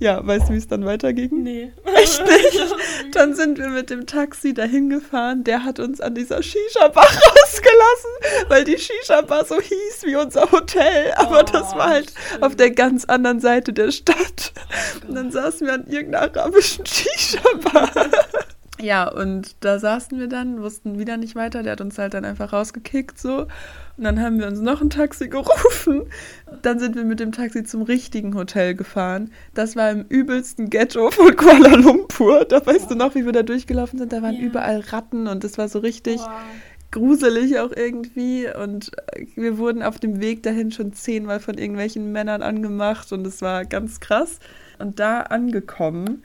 Ja, 0.00 0.26
weißt 0.26 0.48
du, 0.48 0.54
wie 0.54 0.56
es 0.56 0.66
dann 0.66 0.86
weiterging? 0.86 1.42
Nee. 1.42 1.72
Echt 1.94 2.22
nicht? 2.26 2.74
Dann 3.12 3.34
sind 3.34 3.58
wir 3.58 3.68
mit 3.68 3.90
dem 3.90 4.06
Taxi 4.06 4.54
dahin 4.54 4.88
gefahren. 4.88 5.44
Der 5.44 5.62
hat 5.62 5.78
uns 5.78 6.00
an 6.00 6.14
dieser 6.14 6.42
Shisha-Bar 6.42 7.04
rausgelassen, 7.04 8.48
weil 8.48 8.64
die 8.64 8.78
Shisha-Bar 8.78 9.44
so 9.44 9.60
hieß 9.60 10.04
wie 10.04 10.16
unser 10.16 10.50
Hotel. 10.50 11.12
Aber 11.16 11.40
oh, 11.40 11.52
das 11.52 11.74
war 11.74 11.90
halt 11.90 12.10
stimmt. 12.10 12.42
auf 12.42 12.56
der 12.56 12.70
ganz 12.70 13.04
anderen 13.04 13.40
Seite 13.40 13.74
der 13.74 13.90
Stadt. 13.90 14.52
Oh 15.04 15.08
und 15.08 15.14
dann 15.16 15.30
saßen 15.30 15.66
wir 15.66 15.74
an 15.74 15.86
irgendeiner 15.86 16.34
arabischen 16.34 16.86
Shisha-Bar. 16.86 17.90
Ja, 18.82 19.08
und 19.08 19.56
da 19.60 19.78
saßen 19.78 20.18
wir 20.18 20.28
dann, 20.28 20.62
wussten 20.62 20.98
wieder 20.98 21.16
nicht 21.16 21.34
weiter. 21.34 21.62
Der 21.62 21.72
hat 21.72 21.80
uns 21.80 21.98
halt 21.98 22.14
dann 22.14 22.24
einfach 22.24 22.52
rausgekickt 22.52 23.18
so. 23.18 23.46
Und 23.96 24.04
dann 24.04 24.20
haben 24.20 24.38
wir 24.38 24.46
uns 24.46 24.60
noch 24.60 24.80
ein 24.80 24.90
Taxi 24.90 25.28
gerufen. 25.30 26.04
Dann 26.62 26.78
sind 26.78 26.96
wir 26.96 27.04
mit 27.04 27.20
dem 27.20 27.32
Taxi 27.32 27.64
zum 27.64 27.82
richtigen 27.82 28.34
Hotel 28.34 28.74
gefahren. 28.74 29.30
Das 29.54 29.76
war 29.76 29.90
im 29.90 30.04
übelsten 30.08 30.70
Ghetto 30.70 31.10
von 31.10 31.36
Kuala 31.36 31.76
Lumpur. 31.76 32.44
Da 32.44 32.64
weißt 32.64 32.86
oh. 32.86 32.88
du 32.90 32.94
noch, 32.96 33.14
wie 33.14 33.24
wir 33.24 33.32
da 33.32 33.42
durchgelaufen 33.42 33.98
sind. 33.98 34.12
Da 34.12 34.22
waren 34.22 34.36
yeah. 34.36 34.44
überall 34.44 34.80
Ratten 34.80 35.26
und 35.26 35.44
es 35.44 35.58
war 35.58 35.68
so 35.68 35.78
richtig. 35.78 36.20
Oh 36.20 36.30
gruselig 36.90 37.58
auch 37.58 37.70
irgendwie. 37.70 38.48
Und 38.52 38.90
wir 39.36 39.58
wurden 39.58 39.82
auf 39.82 39.98
dem 39.98 40.20
Weg 40.20 40.42
dahin 40.42 40.72
schon 40.72 40.92
zehnmal 40.92 41.40
von 41.40 41.56
irgendwelchen 41.56 42.12
Männern 42.12 42.42
angemacht 42.42 43.12
und 43.12 43.26
es 43.26 43.42
war 43.42 43.64
ganz 43.64 44.00
krass. 44.00 44.38
Und 44.78 44.98
da 44.98 45.20
angekommen 45.20 46.22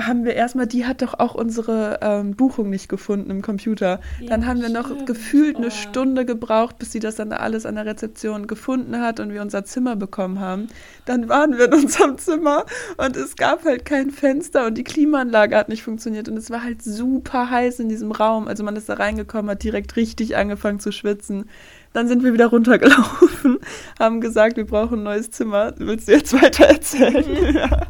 haben 0.00 0.24
wir 0.24 0.34
erstmal, 0.34 0.66
die 0.66 0.86
hat 0.86 1.02
doch 1.02 1.14
auch 1.20 1.34
unsere 1.34 2.00
ähm, 2.02 2.34
Buchung 2.34 2.68
nicht 2.68 2.88
gefunden 2.88 3.30
im 3.30 3.42
Computer. 3.42 4.00
Ja, 4.20 4.28
dann 4.28 4.44
haben 4.44 4.60
wir 4.60 4.68
noch 4.68 4.86
stimmt. 4.86 5.06
gefühlt 5.06 5.56
eine 5.56 5.68
oh. 5.68 5.70
Stunde 5.70 6.24
gebraucht, 6.24 6.78
bis 6.78 6.90
sie 6.90 6.98
das 6.98 7.14
dann 7.14 7.32
alles 7.32 7.64
an 7.64 7.76
der 7.76 7.86
Rezeption 7.86 8.48
gefunden 8.48 9.00
hat 9.00 9.20
und 9.20 9.32
wir 9.32 9.40
unser 9.40 9.64
Zimmer 9.64 9.94
bekommen 9.94 10.40
haben. 10.40 10.66
Dann 11.04 11.28
waren 11.28 11.56
wir 11.56 11.66
in 11.66 11.74
unserem 11.74 12.18
Zimmer 12.18 12.64
und 12.96 13.16
es 13.16 13.36
gab 13.36 13.64
halt 13.64 13.84
kein 13.84 14.10
Fenster 14.10 14.66
und 14.66 14.76
die 14.76 14.84
Klimaanlage 14.84 15.56
hat 15.56 15.68
nicht 15.68 15.84
funktioniert 15.84 16.28
und 16.28 16.36
es 16.36 16.50
war 16.50 16.64
halt 16.64 16.82
super 16.82 17.48
heiß 17.50 17.78
in 17.78 17.88
diesem 17.88 18.10
Raum. 18.10 18.48
Also 18.48 18.64
man 18.64 18.74
ist 18.74 18.88
da 18.88 18.94
reingekommen, 18.94 19.50
hat 19.50 19.62
direkt 19.62 19.94
richtig 19.94 20.36
angefangen 20.36 20.80
zu 20.80 20.90
schwitzen. 20.90 21.48
Dann 21.92 22.08
sind 22.08 22.24
wir 22.24 22.32
wieder 22.32 22.46
runtergelaufen, 22.46 23.58
haben 24.00 24.20
gesagt, 24.20 24.56
wir 24.56 24.66
brauchen 24.66 25.00
ein 25.00 25.04
neues 25.04 25.30
Zimmer. 25.30 25.72
Willst 25.78 26.08
du 26.08 26.12
jetzt 26.12 26.32
weiter 26.32 26.64
erzählen? 26.64 27.54
ja. 27.54 27.86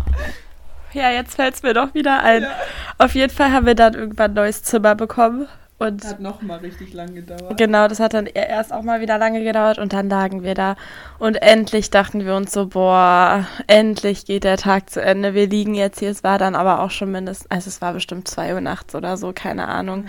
Ja, 0.95 1.11
jetzt 1.11 1.35
fällt 1.35 1.55
es 1.55 1.63
mir 1.63 1.75
doch 1.75 1.93
wieder 1.95 2.23
ein. 2.23 2.43
Ja. 2.43 2.51
Auf 2.99 3.15
jeden 3.15 3.33
Fall 3.33 3.53
haben 3.53 3.67
wir 3.67 3.75
dann 3.75 3.95
irgendwann 3.95 4.31
ein 4.31 4.35
neues 4.35 4.63
Zimmer 4.63 4.95
bekommen. 4.95 5.47
Und 5.77 6.05
hat 6.05 6.21
noch 6.21 6.41
mal 6.41 6.59
richtig 6.59 6.95
lang 6.95 7.15
gedauert. 7.15 7.59
Genau, 7.59 7.89
das 7.89 7.99
hat 7.99 8.15
dann 8.15 8.27
e- 8.27 8.33
erst 8.35 8.73
auch 8.73 8.83
mal 8.83 9.01
wieder 9.01 9.19
lange 9.19 9.43
gedauert 9.43 9.79
und 9.79 9.93
dann 9.93 10.09
lagen 10.09 10.45
wir 10.45 10.55
da. 10.55 10.77
Und 11.19 11.43
endlich 11.43 11.91
dachten 11.91 12.25
wir 12.25 12.37
uns 12.37 12.53
so, 12.53 12.67
boah, 12.69 13.47
endlich 13.67 14.25
geht 14.25 14.45
der 14.45 14.57
Tag 14.57 14.89
zu 14.89 15.03
Ende. 15.03 15.35
Wir 15.35 15.49
liegen 15.49 15.75
jetzt 15.75 15.99
hier. 15.99 16.11
Es 16.11 16.23
war 16.23 16.39
dann 16.39 16.55
aber 16.55 16.81
auch 16.81 16.93
schon 16.93 17.11
mindestens, 17.11 17.51
also 17.51 17.69
es 17.69 17.83
war 17.83 17.93
bestimmt 17.93 18.29
zwei 18.29 18.55
Uhr 18.55 18.61
nachts 18.61 18.95
oder 18.95 19.17
so, 19.17 19.33
keine 19.35 19.67
Ahnung. 19.67 20.07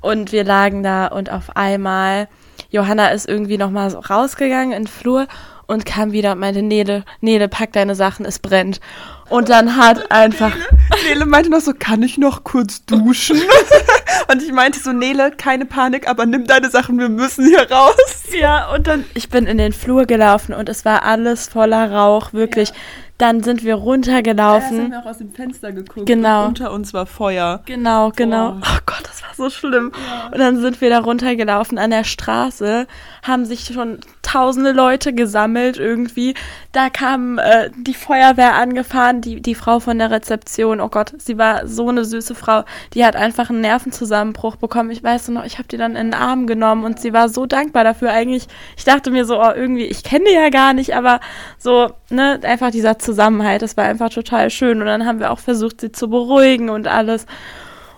Und 0.00 0.32
wir 0.32 0.42
lagen 0.42 0.82
da 0.82 1.06
und 1.06 1.30
auf 1.30 1.56
einmal, 1.56 2.28
Johanna 2.70 3.08
ist 3.08 3.28
irgendwie 3.28 3.56
noch 3.56 3.70
mal 3.70 3.90
so 3.90 4.00
rausgegangen 4.00 4.72
in 4.72 4.82
den 4.82 4.88
Flur 4.88 5.28
und 5.68 5.84
kam 5.86 6.12
wieder 6.12 6.32
und 6.32 6.40
meinte, 6.40 6.62
Nele, 6.62 7.04
Nele, 7.20 7.46
pack 7.46 7.72
deine 7.74 7.94
Sachen, 7.94 8.26
es 8.26 8.38
brennt. 8.38 8.80
Und 9.28 9.50
dann 9.50 9.76
hat 9.76 10.10
einfach. 10.10 10.54
Nele, 10.54 11.10
Nele 11.10 11.26
meinte 11.26 11.50
noch 11.50 11.60
so, 11.60 11.72
kann 11.78 12.02
ich 12.02 12.18
noch 12.18 12.42
kurz 12.42 12.84
duschen? 12.86 13.40
und 14.32 14.42
ich 14.42 14.50
meinte 14.50 14.80
so, 14.80 14.92
Nele, 14.92 15.30
keine 15.30 15.66
Panik, 15.66 16.08
aber 16.08 16.26
nimm 16.26 16.46
deine 16.46 16.70
Sachen, 16.70 16.98
wir 16.98 17.10
müssen 17.10 17.46
hier 17.46 17.70
raus. 17.70 17.94
Ja, 18.32 18.72
und 18.72 18.86
dann, 18.86 19.04
ich 19.14 19.28
bin 19.28 19.46
in 19.46 19.58
den 19.58 19.72
Flur 19.72 20.06
gelaufen 20.06 20.54
und 20.54 20.68
es 20.68 20.84
war 20.84 21.04
alles 21.04 21.48
voller 21.48 21.92
Rauch, 21.92 22.32
wirklich. 22.32 22.70
Ja. 22.70 22.74
Dann 23.18 23.42
sind 23.42 23.64
wir 23.64 23.74
runtergelaufen. 23.74 24.76
Ja, 24.76 24.82
haben 24.84 24.90
wir 24.92 25.00
auch 25.00 25.06
aus 25.06 25.18
dem 25.18 25.32
Fenster 25.32 25.72
geguckt. 25.72 26.06
Genau. 26.06 26.46
Unter 26.46 26.72
uns 26.72 26.94
war 26.94 27.04
Feuer. 27.06 27.62
Genau, 27.66 28.12
genau. 28.14 28.52
Oh, 28.52 28.62
oh 28.62 28.78
Gott, 28.86 29.02
das 29.02 29.22
war 29.22 29.34
so 29.34 29.50
schlimm. 29.50 29.92
Ja. 29.94 30.28
Und 30.32 30.38
dann 30.38 30.60
sind 30.60 30.80
wir 30.80 30.88
da 30.88 31.00
runtergelaufen 31.00 31.78
an 31.78 31.90
der 31.90 32.04
Straße, 32.04 32.86
haben 33.22 33.44
sich 33.44 33.64
schon 33.64 33.98
tausende 34.22 34.72
Leute 34.72 35.14
gesammelt 35.14 35.78
irgendwie. 35.78 36.34
Da 36.72 36.90
kam 36.90 37.38
äh, 37.38 37.70
die 37.76 37.94
Feuerwehr 37.94 38.54
angefahren, 38.54 39.20
die, 39.20 39.40
die 39.40 39.54
Frau 39.54 39.80
von 39.80 39.98
der 39.98 40.10
Rezeption. 40.10 40.80
Oh 40.80 40.88
Gott, 40.88 41.14
sie 41.18 41.38
war 41.38 41.66
so 41.66 41.88
eine 41.88 42.04
süße 42.04 42.34
Frau. 42.34 42.64
Die 42.92 43.04
hat 43.04 43.16
einfach 43.16 43.48
einen 43.48 43.62
Nervenzusammenbruch 43.62 44.56
bekommen. 44.56 44.90
Ich 44.90 45.02
weiß 45.02 45.28
noch, 45.28 45.44
ich 45.44 45.58
habe 45.58 45.68
die 45.68 45.78
dann 45.78 45.96
in 45.96 46.08
den 46.08 46.14
Arm 46.14 46.46
genommen 46.46 46.84
und 46.84 47.00
sie 47.00 47.12
war 47.12 47.28
so 47.30 47.46
dankbar 47.46 47.84
dafür. 47.84 48.10
Eigentlich, 48.10 48.48
ich 48.76 48.84
dachte 48.84 49.10
mir 49.10 49.24
so, 49.24 49.40
oh, 49.40 49.52
irgendwie, 49.54 49.86
ich 49.86 50.04
kenne 50.04 50.26
die 50.28 50.34
ja 50.34 50.50
gar 50.50 50.74
nicht, 50.74 50.94
aber 50.94 51.20
so, 51.58 51.90
ne, 52.10 52.40
einfach 52.42 52.70
dieser 52.70 52.98
Zusammenhalt. 52.98 53.62
Das 53.62 53.76
war 53.76 53.84
einfach 53.84 54.10
total 54.10 54.50
schön. 54.50 54.80
Und 54.80 54.86
dann 54.86 55.06
haben 55.06 55.20
wir 55.20 55.30
auch 55.30 55.38
versucht, 55.38 55.80
sie 55.80 55.92
zu 55.92 56.08
beruhigen 56.08 56.70
und 56.70 56.86
alles. 56.86 57.26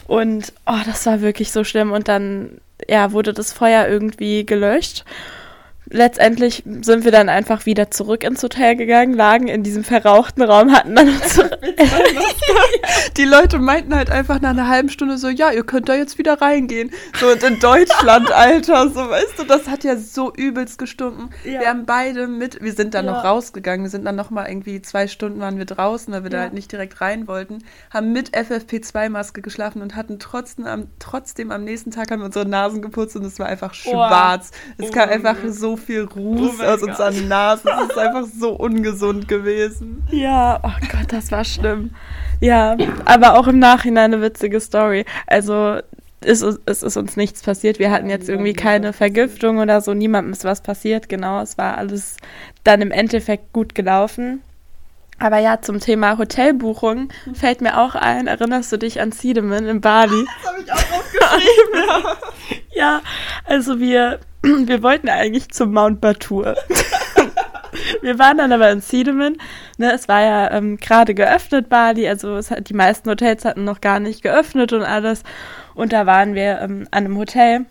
Und 0.07 0.53
oh, 0.67 0.81
das 0.87 1.07
war 1.07 1.21
wirklich 1.21 1.53
so 1.53 1.65
schlimm. 1.65 1.93
Und 1.93 2.09
dann 2.09 2.61
ja, 2.89 3.13
wurde 3.13 3.33
das 3.33 3.53
Feuer 3.53 3.87
irgendwie 3.87 4.45
gelöscht 4.45 5.05
letztendlich 5.91 6.63
sind 6.83 7.05
wir 7.05 7.13
dann 7.13 7.29
einfach 7.29 7.67
wieder 7.67 7.91
zurück 7.91 8.25
ins 8.25 8.43
Hotel 8.43 8.77
gegangen, 8.77 9.13
lagen 9.13 9.49
in 9.49 9.63
diesem 9.63 9.85
verrauchten 9.85 10.43
Raum, 10.43 10.73
hatten 10.73 10.95
dann 10.95 11.09
unsere 11.23 11.59
Die 13.17 13.25
Leute 13.25 13.59
meinten 13.59 13.95
halt 13.95 14.11
einfach 14.11 14.41
nach 14.41 14.51
einer 14.51 14.69
halben 14.69 14.89
Stunde 14.89 15.19
so, 15.19 15.29
ja, 15.29 15.51
ihr 15.51 15.65
könnt 15.65 15.89
da 15.89 15.95
jetzt 15.95 16.19
wieder 16.19 16.41
reingehen. 16.41 16.91
So 17.19 17.29
und 17.29 17.43
in 17.43 17.59
Deutschland, 17.59 18.31
Alter, 18.33 18.89
so 18.89 19.11
weißt 19.11 19.39
du, 19.39 19.45
das 19.45 19.69
hat 19.69 19.85
ja 19.85 19.97
so 19.97 20.33
übelst 20.33 20.79
gestunken. 20.79 21.31
Ja. 21.45 21.61
Wir 21.61 21.69
haben 21.69 21.87
beide 21.87 22.29
mit, 22.29 22.63
wir 22.63 22.73
sind 22.73 22.95
dann 22.95 23.07
ja. 23.07 23.13
noch 23.13 23.25
rausgegangen, 23.25 23.85
wir 23.85 23.91
sind 23.91 24.05
dann 24.05 24.17
noch 24.17 24.31
mal 24.31 24.49
irgendwie 24.49 24.81
zwei 24.83 25.09
Stunden 25.09 25.41
waren 25.41 25.59
wir 25.59 25.65
draußen, 25.65 26.13
weil 26.13 26.23
wir 26.23 26.31
ja. 26.31 26.37
da 26.37 26.43
halt 26.45 26.55
nicht 26.55 26.71
direkt 26.71 27.01
rein 27.01 27.27
wollten, 27.27 27.65
haben 27.93 28.13
mit 28.13 28.31
FFP2-Maske 28.31 29.43
geschlafen 29.43 29.83
und 29.83 29.97
hatten 29.97 30.19
trotzdem 30.19 30.67
am, 30.67 30.87
trotzdem 30.99 31.51
am 31.51 31.65
nächsten 31.65 31.91
Tag 31.91 32.11
haben 32.11 32.21
wir 32.21 32.27
unsere 32.27 32.47
Nasen 32.47 32.81
geputzt 32.81 33.17
und 33.17 33.25
es 33.25 33.39
war 33.39 33.47
einfach 33.47 33.75
schwarz. 33.75 34.51
Oh. 34.79 34.85
Es 34.85 34.93
kam 34.93 35.09
oh 35.09 35.13
einfach 35.13 35.37
so 35.49 35.80
viel 35.81 36.05
Ruß 36.05 36.59
oh 36.61 36.63
aus 36.63 36.83
unseren 36.83 37.29
Nasen. 37.29 37.71
Es 37.83 37.91
ist 37.91 37.99
einfach 37.99 38.27
so 38.39 38.51
ungesund 38.53 39.29
gewesen. 39.29 40.03
Ja, 40.11 40.61
oh 40.63 40.87
Gott, 40.93 41.13
das 41.13 41.33
war 41.33 41.45
schlimm. 41.45 41.91
Ja, 42.41 42.77
aber 43.05 43.39
auch 43.39 43.47
im 43.49 43.59
Nachhinein 43.59 44.15
eine 44.15 44.23
witzige 44.23 44.61
Story. 44.61 45.05
Also 45.27 45.81
es, 46.23 46.43
es 46.43 46.83
ist 46.83 46.97
uns 46.97 47.17
nichts 47.17 47.43
passiert. 47.43 47.79
Wir 47.79 47.91
hatten 47.91 48.11
jetzt 48.11 48.29
irgendwie 48.29 48.53
keine 48.53 48.93
Vergiftung 48.93 49.59
oder 49.59 49.81
so. 49.81 49.95
Niemandem 49.95 50.33
ist 50.33 50.45
was 50.45 50.61
passiert. 50.61 51.09
Genau, 51.09 51.41
es 51.41 51.59
war 51.59 51.79
alles 51.79 52.17
dann 52.65 52.83
im 52.83 52.91
Endeffekt 52.91 53.53
gut 53.53 53.75
gelaufen. 53.75 54.43
Aber 55.19 55.39
ja, 55.39 55.61
zum 55.61 55.81
Thema 55.81 56.17
Hotelbuchung 56.17 57.11
fällt 57.35 57.61
mir 57.61 57.79
auch 57.79 57.95
ein, 57.95 58.27
erinnerst 58.27 58.73
du 58.73 58.79
dich 58.79 59.03
an 59.03 59.13
Siedemann 59.13 59.67
in 59.67 59.83
Bali? 59.83 60.25
Das 60.43 60.51
habe 60.51 60.63
ich 60.63 60.73
auch 60.73 60.99
aufgeschrieben, 60.99 61.75
ja. 61.75 62.17
ja, 62.73 63.01
also 63.45 63.79
wir 63.79 64.19
wir 64.43 64.83
wollten 64.83 65.09
eigentlich 65.09 65.51
zum 65.51 65.73
Mount 65.73 66.01
Batur. 66.01 66.57
wir 68.03 68.19
waren 68.19 68.39
dann 68.39 68.53
aber 68.53 68.71
in 68.71 68.81
Siedemann. 68.81 69.37
Ne, 69.79 69.93
es 69.93 70.09
war 70.09 70.23
ja 70.23 70.51
ähm, 70.53 70.79
gerade 70.79 71.15
geöffnet, 71.15 71.69
Bali. 71.69 72.09
Also 72.09 72.37
hat, 72.37 72.69
die 72.69 72.75
meisten 72.75 73.11
Hotels 73.11 73.45
hatten 73.45 73.65
noch 73.65 73.81
gar 73.81 74.01
nicht 74.01 74.23
geöffnet 74.23 74.73
und 74.73 74.83
alles. 74.83 75.23
Und 75.75 75.93
da 75.93 76.07
waren 76.07 76.35
wir 76.35 76.61
ähm, 76.61 76.89
an 76.91 77.05
einem 77.05 77.19
Hotel. 77.19 77.67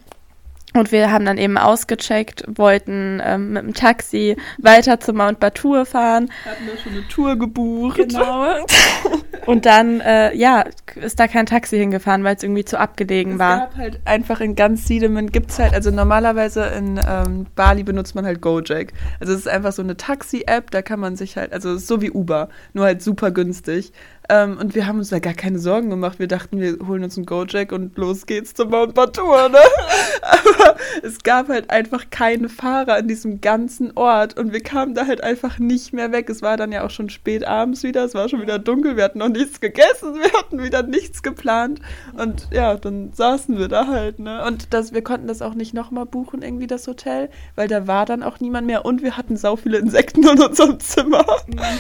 Und 0.76 0.92
wir 0.92 1.12
haben 1.12 1.26
dann 1.26 1.40
eben 1.40 1.58
ausgecheckt, 1.58 2.44
wollten 2.48 3.20
ähm, 3.26 3.54
mit 3.54 3.64
dem 3.64 3.74
Taxi 3.74 4.38
weiter 4.60 5.00
zum 5.00 5.18
Mount 5.18 5.40
Batur 5.40 5.86
fahren. 5.86 6.30
Hatten 6.46 6.68
wir 6.68 6.78
schon 6.78 6.92
eine 6.92 7.08
Tour 7.08 7.38
gebucht. 7.38 7.98
Genau. 7.98 8.56
Und 9.48 9.66
dann, 9.66 10.00
äh, 10.02 10.36
ja, 10.36 10.66
ist 10.96 11.20
da 11.20 11.28
kein 11.28 11.48
Taxi 11.48 11.78
hingefahren, 11.78 12.24
weil 12.24 12.36
es 12.36 12.44
irgendwie 12.44 12.66
zu 12.66 12.80
abgelegen 12.80 13.34
es 13.34 13.40
war. 13.40 13.56
Es 13.56 13.60
gab 13.62 13.78
halt 13.78 14.00
einfach 14.06 14.42
in 14.42 14.54
ganz 14.54 14.86
Siedemann 14.86 15.32
gibt 15.32 15.50
es 15.50 15.58
halt, 15.58 15.74
also 15.74 15.90
normalerweise 15.90 16.66
in 16.66 17.00
ähm, 17.08 17.48
Bali 17.56 17.82
benutzt 17.82 18.14
man 18.14 18.26
halt 18.26 18.40
Gojek. 18.42 18.94
Also 19.20 19.34
es 19.34 19.40
ist 19.40 19.48
einfach 19.48 19.72
so 19.72 19.82
eine 19.82 19.98
Taxi-App, 19.98 20.70
da 20.70 20.84
kann 20.84 21.00
man 21.00 21.16
sich 21.16 21.36
halt, 21.36 21.52
also 21.52 21.72
es 21.72 21.82
ist 21.82 21.88
so 21.88 22.02
wie 22.02 22.12
Uber, 22.12 22.50
nur 22.74 22.86
halt 22.86 23.02
super 23.02 23.32
günstig. 23.32 23.92
Ähm, 24.30 24.58
und 24.60 24.76
wir 24.76 24.86
haben 24.86 25.00
uns 25.00 25.10
da 25.10 25.18
gar 25.18 25.34
keine 25.34 25.58
Sorgen 25.58 25.90
gemacht. 25.90 26.20
Wir 26.20 26.28
dachten, 26.28 26.60
wir 26.60 26.78
holen 26.88 27.04
uns 27.04 27.18
einen 27.18 27.26
Gojek 27.26 27.72
und 27.72 27.98
los 27.98 28.28
geht's 28.28 28.54
zum 28.54 28.70
Mount 28.70 28.94
Batur, 28.94 29.50
ne? 29.50 29.58
Aber 30.22 30.76
es 31.02 31.24
gab 31.24 31.50
halt 31.50 31.72
einfach 31.72 32.12
keine 32.12 32.48
Fahrer 32.48 33.00
in 33.00 33.08
diesem 33.08 33.42
ganzen 33.42 33.98
Ort 33.98 34.38
und 34.38 34.54
wir 34.54 34.62
kamen 34.62 34.94
da 34.94 35.08
halt 35.08 35.24
einfach 35.24 35.58
nicht 35.58 35.94
mehr 35.94 36.12
weg. 36.12 36.30
Es 36.30 36.44
war 36.44 36.58
dann 36.58 36.72
ja 36.72 36.86
auch 36.86 36.92
schon 36.92 37.10
spät 37.10 37.44
abends 37.44 37.82
wieder, 37.82 38.06
es 38.06 38.14
war 38.14 38.30
schon 38.30 38.42
wieder 38.42 38.60
dunkel, 38.60 38.98
wir 38.98 39.04
hatten 39.04 39.20
noch 39.20 39.30
nichts 39.30 39.60
gegessen, 39.60 40.14
wir 40.16 40.32
hatten 40.34 40.62
wieder 40.62 40.84
nichts 40.84 41.24
geplant 41.24 41.80
und 42.14 42.50
ja, 42.52 42.76
dann 42.76 43.12
saßen 43.14 43.58
wir 43.58 43.68
da 43.68 43.88
halt, 43.88 44.20
ne? 44.20 44.46
Und 44.46 44.74
das, 44.74 44.94
wir 44.94 45.02
konnten 45.02 45.28
das 45.28 45.42
auch 45.42 45.56
nicht 45.56 45.74
nochmal 45.74 46.06
buchen, 46.06 46.44
irgendwie 46.44 46.68
das 46.68 46.88
Hotel, 46.88 47.30
weil 47.56 47.68
da 47.68 47.88
war 47.88 48.06
dann 48.06 48.22
auch 48.22 48.40
niemand 48.40 48.68
mehr 48.68 48.86
und 48.86 49.02
wir 49.02 49.18
hatten 49.18 49.38
sau 49.38 49.56
viele 49.56 49.80
Insekten 49.80 50.28
in 50.28 50.40
unserem 50.40 50.80
Zimmer. 50.80 51.26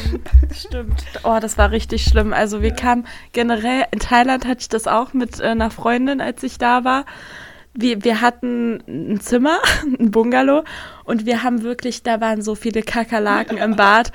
Stimmt. 0.51 1.05
Oh, 1.23 1.37
das 1.39 1.57
war 1.59 1.69
richtig 1.69 2.03
schlimm. 2.03 2.33
Also 2.39 2.61
wir 2.61 2.71
kamen 2.71 3.05
generell, 3.33 3.85
in 3.91 3.99
Thailand 3.99 4.47
hatte 4.47 4.61
ich 4.61 4.69
das 4.69 4.87
auch 4.87 5.13
mit 5.13 5.41
äh, 5.41 5.47
einer 5.47 5.69
Freundin, 5.69 6.21
als 6.21 6.41
ich 6.43 6.57
da 6.57 6.85
war. 6.85 7.05
Wir, 7.73 8.03
wir 8.03 8.21
hatten 8.21 8.81
ein 8.87 9.19
Zimmer, 9.19 9.59
ein 9.99 10.09
Bungalow 10.09 10.63
und 11.03 11.25
wir 11.25 11.43
haben 11.43 11.63
wirklich, 11.63 12.01
da 12.01 12.21
waren 12.21 12.41
so 12.41 12.55
viele 12.55 12.81
Kakerlaken 12.81 13.57
im 13.57 13.75
Bad 13.75 14.13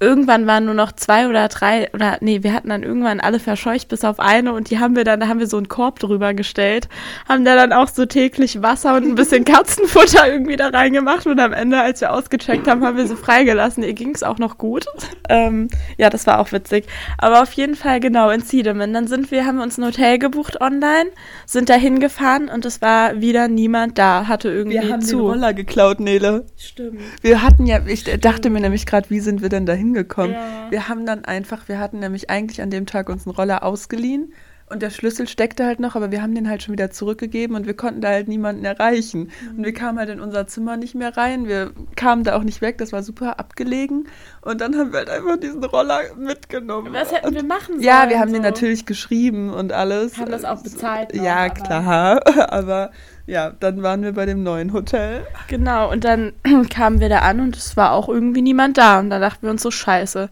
irgendwann 0.00 0.46
waren 0.46 0.64
nur 0.64 0.74
noch 0.74 0.92
zwei 0.92 1.28
oder 1.28 1.48
drei 1.48 1.90
oder 1.92 2.16
nee, 2.20 2.42
wir 2.42 2.54
hatten 2.54 2.70
dann 2.70 2.82
irgendwann 2.82 3.20
alle 3.20 3.38
verscheucht 3.38 3.88
bis 3.88 4.02
auf 4.02 4.18
eine 4.18 4.54
und 4.54 4.70
die 4.70 4.78
haben 4.78 4.96
wir 4.96 5.04
dann, 5.04 5.20
da 5.20 5.28
haben 5.28 5.38
wir 5.38 5.46
so 5.46 5.58
einen 5.58 5.68
Korb 5.68 5.98
drüber 5.98 6.32
gestellt, 6.32 6.88
haben 7.28 7.44
da 7.44 7.54
dann 7.54 7.74
auch 7.74 7.88
so 7.88 8.06
täglich 8.06 8.62
Wasser 8.62 8.96
und 8.96 9.04
ein 9.04 9.14
bisschen 9.14 9.44
Katzenfutter 9.50 10.32
irgendwie 10.32 10.56
da 10.56 10.68
reingemacht 10.68 11.26
und 11.26 11.38
am 11.38 11.52
Ende, 11.52 11.78
als 11.80 12.00
wir 12.00 12.14
ausgecheckt 12.14 12.66
haben, 12.66 12.82
haben 12.82 12.96
wir 12.96 13.06
sie 13.06 13.16
freigelassen. 13.16 13.82
Ihr 13.82 13.92
ging 13.92 14.14
es 14.14 14.22
auch 14.22 14.38
noch 14.38 14.58
gut. 14.58 14.86
Ähm, 15.32 15.68
ja, 15.96 16.10
das 16.10 16.26
war 16.26 16.40
auch 16.40 16.50
witzig. 16.50 16.86
Aber 17.16 17.42
auf 17.42 17.52
jeden 17.52 17.76
Fall 17.76 18.00
genau 18.00 18.30
in 18.30 18.40
Siedemann. 18.40 18.92
Dann 18.92 19.06
sind 19.06 19.30
wir, 19.30 19.46
haben 19.46 19.58
wir 19.58 19.62
uns 19.62 19.78
ein 19.78 19.84
Hotel 19.84 20.18
gebucht 20.18 20.60
online, 20.60 21.10
sind 21.46 21.70
da 21.70 21.74
hingefahren 21.74 22.48
und 22.48 22.64
es 22.64 22.82
war 22.82 23.20
wieder 23.20 23.46
niemand 23.46 23.96
da, 23.96 24.26
hatte 24.26 24.50
irgendwie 24.50 24.80
wir 24.80 24.92
haben 24.92 25.02
zu. 25.02 25.18
Den 25.18 25.26
Roller 25.26 25.54
geklaut, 25.54 26.00
Nele. 26.00 26.46
Stimmt. 26.56 27.00
Wir 27.22 27.44
hatten 27.44 27.64
ja, 27.64 27.78
ich 27.86 28.00
Stimmt. 28.00 28.24
dachte 28.24 28.50
mir 28.50 28.58
nämlich 28.58 28.86
gerade, 28.86 29.08
wie 29.08 29.20
sind 29.20 29.40
wir 29.40 29.50
denn 29.50 29.66
dahin 29.66 29.89
hingekommen. 29.90 30.32
Ja. 30.32 30.70
Wir 30.70 30.88
haben 30.88 31.06
dann 31.06 31.24
einfach, 31.24 31.68
wir 31.68 31.78
hatten 31.78 31.98
nämlich 31.98 32.30
eigentlich 32.30 32.62
an 32.62 32.70
dem 32.70 32.86
Tag 32.86 33.08
uns 33.08 33.26
einen 33.26 33.34
Roller 33.34 33.62
ausgeliehen 33.62 34.32
und 34.70 34.82
der 34.82 34.90
Schlüssel 34.90 35.26
steckte 35.26 35.66
halt 35.66 35.80
noch, 35.80 35.96
aber 35.96 36.12
wir 36.12 36.22
haben 36.22 36.32
den 36.32 36.48
halt 36.48 36.62
schon 36.62 36.72
wieder 36.72 36.92
zurückgegeben 36.92 37.56
und 37.56 37.66
wir 37.66 37.74
konnten 37.74 38.00
da 38.00 38.10
halt 38.10 38.28
niemanden 38.28 38.64
erreichen. 38.64 39.30
Mhm. 39.42 39.58
Und 39.58 39.64
wir 39.64 39.74
kamen 39.74 39.98
halt 39.98 40.10
in 40.10 40.20
unser 40.20 40.46
Zimmer 40.46 40.76
nicht 40.76 40.94
mehr 40.94 41.16
rein. 41.16 41.48
Wir 41.48 41.72
kamen 41.96 42.22
da 42.22 42.36
auch 42.36 42.44
nicht 42.44 42.60
weg, 42.60 42.78
das 42.78 42.92
war 42.92 43.02
super 43.02 43.40
abgelegen. 43.40 44.06
Und 44.42 44.60
dann 44.60 44.76
haben 44.76 44.92
wir 44.92 45.00
halt 45.00 45.10
einfach 45.10 45.38
diesen 45.38 45.64
Roller 45.64 46.02
mitgenommen. 46.16 46.92
Was 46.92 47.12
hätten 47.12 47.34
wir 47.34 47.42
machen 47.42 47.74
sollen? 47.74 47.82
Ja, 47.82 48.08
wir 48.08 48.20
haben 48.20 48.28
so. 48.28 48.34
den 48.34 48.42
natürlich 48.42 48.86
geschrieben 48.86 49.52
und 49.52 49.72
alles. 49.72 50.16
Haben 50.18 50.30
das 50.30 50.44
auch 50.44 50.62
bezahlt. 50.62 51.16
Noch, 51.16 51.24
ja, 51.24 51.48
klar. 51.48 52.20
Aber 52.52 52.92
ja, 53.30 53.52
dann 53.60 53.82
waren 53.84 54.02
wir 54.02 54.12
bei 54.12 54.26
dem 54.26 54.42
neuen 54.42 54.72
Hotel. 54.72 55.24
Genau, 55.46 55.90
und 55.90 56.02
dann 56.02 56.32
kamen 56.70 56.98
wir 56.98 57.08
da 57.08 57.20
an 57.20 57.38
und 57.38 57.56
es 57.56 57.76
war 57.76 57.92
auch 57.92 58.08
irgendwie 58.08 58.42
niemand 58.42 58.76
da. 58.76 58.98
Und 58.98 59.10
dann 59.10 59.20
dachten 59.20 59.46
wir 59.46 59.50
uns 59.52 59.62
so, 59.62 59.70
scheiße. 59.70 60.28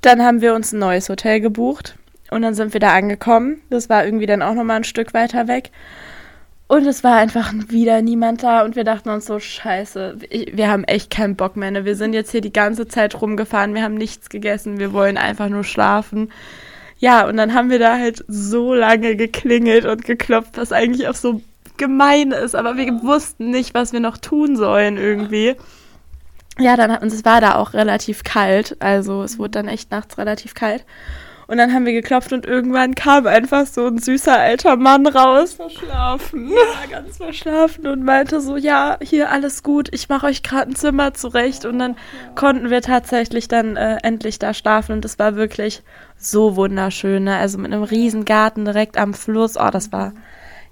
Dann 0.00 0.22
haben 0.22 0.40
wir 0.40 0.54
uns 0.54 0.72
ein 0.72 0.78
neues 0.78 1.10
Hotel 1.10 1.40
gebucht 1.40 1.96
und 2.30 2.40
dann 2.40 2.54
sind 2.54 2.72
wir 2.72 2.80
da 2.80 2.94
angekommen. 2.94 3.60
Das 3.68 3.90
war 3.90 4.06
irgendwie 4.06 4.24
dann 4.24 4.40
auch 4.40 4.54
nochmal 4.54 4.78
ein 4.78 4.84
Stück 4.84 5.12
weiter 5.12 5.46
weg. 5.46 5.70
Und 6.68 6.86
es 6.86 7.04
war 7.04 7.16
einfach 7.16 7.52
wieder 7.68 8.00
niemand 8.00 8.42
da 8.42 8.64
und 8.64 8.76
wir 8.76 8.84
dachten 8.84 9.10
uns 9.10 9.26
so, 9.26 9.38
scheiße, 9.38 10.16
wir 10.52 10.68
haben 10.68 10.84
echt 10.84 11.10
keinen 11.10 11.36
Bock 11.36 11.56
mehr. 11.56 11.70
Ne? 11.70 11.84
Wir 11.84 11.96
sind 11.96 12.14
jetzt 12.14 12.32
hier 12.32 12.40
die 12.40 12.52
ganze 12.52 12.88
Zeit 12.88 13.20
rumgefahren, 13.20 13.74
wir 13.74 13.82
haben 13.82 13.94
nichts 13.94 14.30
gegessen, 14.30 14.78
wir 14.78 14.92
wollen 14.92 15.16
einfach 15.18 15.48
nur 15.48 15.64
schlafen. 15.64 16.32
Ja, 16.98 17.28
und 17.28 17.36
dann 17.36 17.52
haben 17.52 17.70
wir 17.70 17.78
da 17.78 17.98
halt 17.98 18.24
so 18.26 18.74
lange 18.74 19.16
geklingelt 19.16 19.84
und 19.84 20.04
geklopft, 20.04 20.56
was 20.56 20.72
eigentlich 20.72 21.06
auch 21.08 21.14
so 21.14 21.40
gemein 21.78 22.32
ist, 22.32 22.54
aber 22.54 22.76
wir 22.76 23.02
wussten 23.02 23.50
nicht, 23.50 23.74
was 23.74 23.92
wir 23.92 24.00
noch 24.00 24.18
tun 24.18 24.56
sollen 24.56 24.96
irgendwie. 24.96 25.56
Ja, 26.58 26.76
dann 26.76 26.90
und 26.90 27.12
es 27.12 27.24
war 27.24 27.40
da 27.40 27.56
auch 27.56 27.74
relativ 27.74 28.24
kalt, 28.24 28.76
also 28.80 29.22
es 29.22 29.38
wurde 29.38 29.50
dann 29.50 29.68
echt 29.68 29.90
nachts 29.90 30.16
relativ 30.18 30.54
kalt. 30.54 30.84
Und 31.48 31.58
dann 31.58 31.72
haben 31.72 31.86
wir 31.86 31.92
geklopft 31.92 32.32
und 32.32 32.44
irgendwann 32.44 32.96
kam 32.96 33.26
einfach 33.26 33.66
so 33.66 33.86
ein 33.86 33.98
süßer 33.98 34.36
alter 34.36 34.76
Mann 34.76 35.06
raus. 35.06 35.54
Verschlafen. 35.54 36.48
Ja, 36.48 36.86
ganz 36.90 37.18
verschlafen 37.18 37.86
und 37.86 38.02
meinte 38.02 38.40
so, 38.40 38.56
ja, 38.56 38.98
hier 39.00 39.30
alles 39.30 39.62
gut, 39.62 39.88
ich 39.92 40.08
mache 40.08 40.26
euch 40.26 40.42
gerade 40.42 40.72
ein 40.72 40.74
Zimmer 40.74 41.14
zurecht. 41.14 41.64
Und 41.64 41.78
dann 41.78 41.96
konnten 42.34 42.70
wir 42.70 42.82
tatsächlich 42.82 43.46
dann 43.46 43.76
äh, 43.76 43.98
endlich 44.02 44.40
da 44.40 44.54
schlafen 44.54 44.92
und 44.92 45.04
es 45.04 45.20
war 45.20 45.36
wirklich 45.36 45.82
so 46.16 46.56
wunderschön. 46.56 47.24
Ne? 47.24 47.36
Also 47.36 47.58
mit 47.58 47.72
einem 47.72 47.84
riesen 47.84 48.24
Garten 48.24 48.64
direkt 48.64 48.98
am 48.98 49.14
Fluss. 49.14 49.56
Oh, 49.56 49.70
das 49.70 49.92
war 49.92 50.14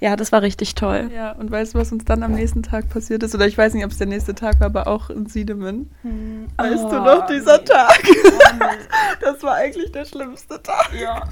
ja, 0.01 0.17
das 0.17 0.33
war 0.33 0.43
richtig 0.43 0.75
toll. 0.75 1.11
Ja, 1.15 1.33
und 1.33 1.51
weißt 1.51 1.75
du, 1.75 1.79
was 1.79 1.93
uns 1.93 2.05
dann 2.05 2.23
am 2.23 2.33
nächsten 2.33 2.63
Tag 2.63 2.89
passiert 2.89 3.23
ist? 3.23 3.35
Oder 3.35 3.47
ich 3.47 3.57
weiß 3.57 3.75
nicht, 3.75 3.85
ob 3.85 3.91
es 3.91 3.99
der 3.99 4.07
nächste 4.07 4.35
Tag 4.35 4.61
war, 4.61 4.67
aber 4.67 4.87
auch 4.87 5.11
in 5.11 5.27
Siedemann. 5.27 5.91
Hm. 6.03 6.47
Weißt 6.57 6.85
oh, 6.85 6.91
du 6.91 6.97
noch, 6.97 7.27
dieser 7.27 7.59
nee. 7.59 7.65
Tag? 7.65 8.03
das 9.21 9.43
war 9.43 9.55
eigentlich 9.55 9.93
der 9.93 10.05
schlimmste 10.05 10.63
Tag. 10.63 10.91
Ja. 11.01 11.25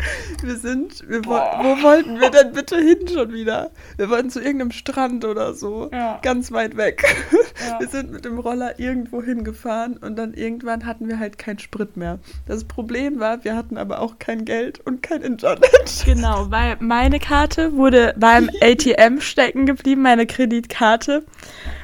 Wir 0.42 0.56
sind, 0.56 1.08
wir 1.08 1.24
wo, 1.24 1.30
wo 1.30 1.82
wollten 1.82 2.20
wir 2.20 2.30
denn 2.30 2.52
bitte 2.52 2.76
hin 2.76 3.08
schon 3.08 3.32
wieder? 3.32 3.70
Wir 3.96 4.10
wollten 4.10 4.30
zu 4.30 4.40
irgendeinem 4.40 4.72
Strand 4.72 5.24
oder 5.24 5.54
so. 5.54 5.90
Ja. 5.92 6.18
Ganz 6.22 6.52
weit 6.52 6.76
weg. 6.76 7.04
Ja. 7.68 7.78
Wir 7.78 7.88
sind 7.88 8.10
mit 8.10 8.24
dem 8.24 8.38
Roller 8.38 8.80
irgendwo 8.80 9.22
hingefahren 9.22 9.98
und 9.98 10.16
dann 10.16 10.34
irgendwann 10.34 10.86
hatten 10.86 11.06
wir 11.06 11.18
halt 11.18 11.38
keinen 11.38 11.58
Sprit 11.58 11.96
mehr. 11.96 12.18
Das 12.46 12.64
Problem 12.64 13.20
war, 13.20 13.44
wir 13.44 13.54
hatten 13.54 13.76
aber 13.76 14.00
auch 14.00 14.18
kein 14.18 14.44
Geld 14.44 14.80
und 14.80 15.02
kein 15.02 15.22
Internet. 15.22 16.02
Genau, 16.04 16.50
weil 16.50 16.76
meine 16.80 17.20
Karte 17.20 17.74
wurde 17.74 18.14
beim 18.16 18.50
ATM 18.60 19.20
stecken 19.20 19.66
geblieben, 19.66 20.02
meine 20.02 20.26
Kreditkarte. 20.26 21.24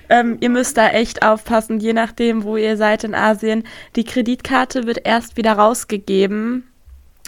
ähm, 0.08 0.37
ihr 0.40 0.50
müsst 0.50 0.76
da 0.76 0.88
echt 0.88 1.22
aufpassen, 1.22 1.80
je 1.80 1.92
nachdem, 1.92 2.44
wo 2.44 2.56
ihr 2.56 2.76
seid 2.76 3.04
in 3.04 3.14
Asien. 3.14 3.64
Die 3.96 4.04
Kreditkarte 4.04 4.87
wird 4.87 5.06
erst 5.06 5.37
wieder 5.37 5.52
rausgegeben. 5.52 6.64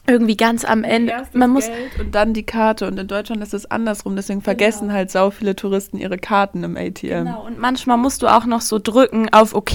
Irgendwie 0.07 0.37
ganz 0.37 0.65
am 0.65 0.83
Ende. 0.83 1.13
Erst 1.13 1.35
Man 1.35 1.51
muss 1.51 1.67
Geld 1.67 1.99
und 2.01 2.15
dann 2.15 2.33
die 2.33 2.43
Karte. 2.43 2.87
Und 2.87 2.99
in 2.99 3.07
Deutschland 3.07 3.43
ist 3.43 3.55
es 3.55 3.71
andersrum. 3.71 4.17
Deswegen 4.17 4.41
vergessen 4.41 4.89
genau. 4.89 4.95
halt 4.95 5.11
sau 5.11 5.31
viele 5.31 5.55
Touristen 5.55 5.99
ihre 5.99 6.19
Karten 6.19 6.65
im 6.65 6.77
ATM. 6.77 7.25
Genau. 7.25 7.47
Und 7.47 7.59
manchmal 7.59 7.99
musst 7.99 8.23
du 8.23 8.27
auch 8.27 8.47
noch 8.47 8.61
so 8.61 8.79
drücken 8.79 9.29
auf 9.33 9.55
OK, 9.55 9.73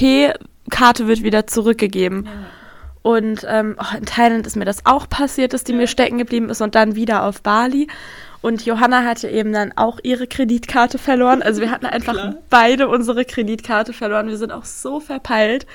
Karte 0.69 1.07
wird 1.07 1.23
wieder 1.23 1.47
zurückgegeben. 1.47 2.25
Ja. 2.25 2.31
Und 3.03 3.45
ähm, 3.47 3.75
oh, 3.79 3.97
in 3.97 4.05
Thailand 4.05 4.47
ist 4.47 4.55
mir 4.55 4.65
das 4.65 4.85
auch 4.85 5.07
passiert, 5.07 5.53
dass 5.53 5.63
die 5.63 5.73
ja. 5.73 5.77
mir 5.77 5.87
stecken 5.87 6.17
geblieben 6.17 6.49
ist 6.49 6.61
und 6.61 6.73
dann 6.73 6.95
wieder 6.95 7.23
auf 7.23 7.41
Bali. 7.43 7.87
Und 8.45 8.63
Johanna 8.63 9.03
hatte 9.03 9.27
eben 9.27 9.51
dann 9.51 9.71
auch 9.75 9.99
ihre 10.03 10.27
Kreditkarte 10.27 10.99
verloren. 10.99 11.41
Also 11.41 11.61
wir 11.61 11.71
hatten 11.71 11.85
einfach 11.87 12.13
Klar. 12.13 12.35
beide 12.51 12.87
unsere 12.87 13.25
Kreditkarte 13.25 13.91
verloren. 13.91 14.27
Wir 14.27 14.37
sind 14.37 14.51
auch 14.51 14.65
so 14.65 14.99
verpeilt. 14.99 15.65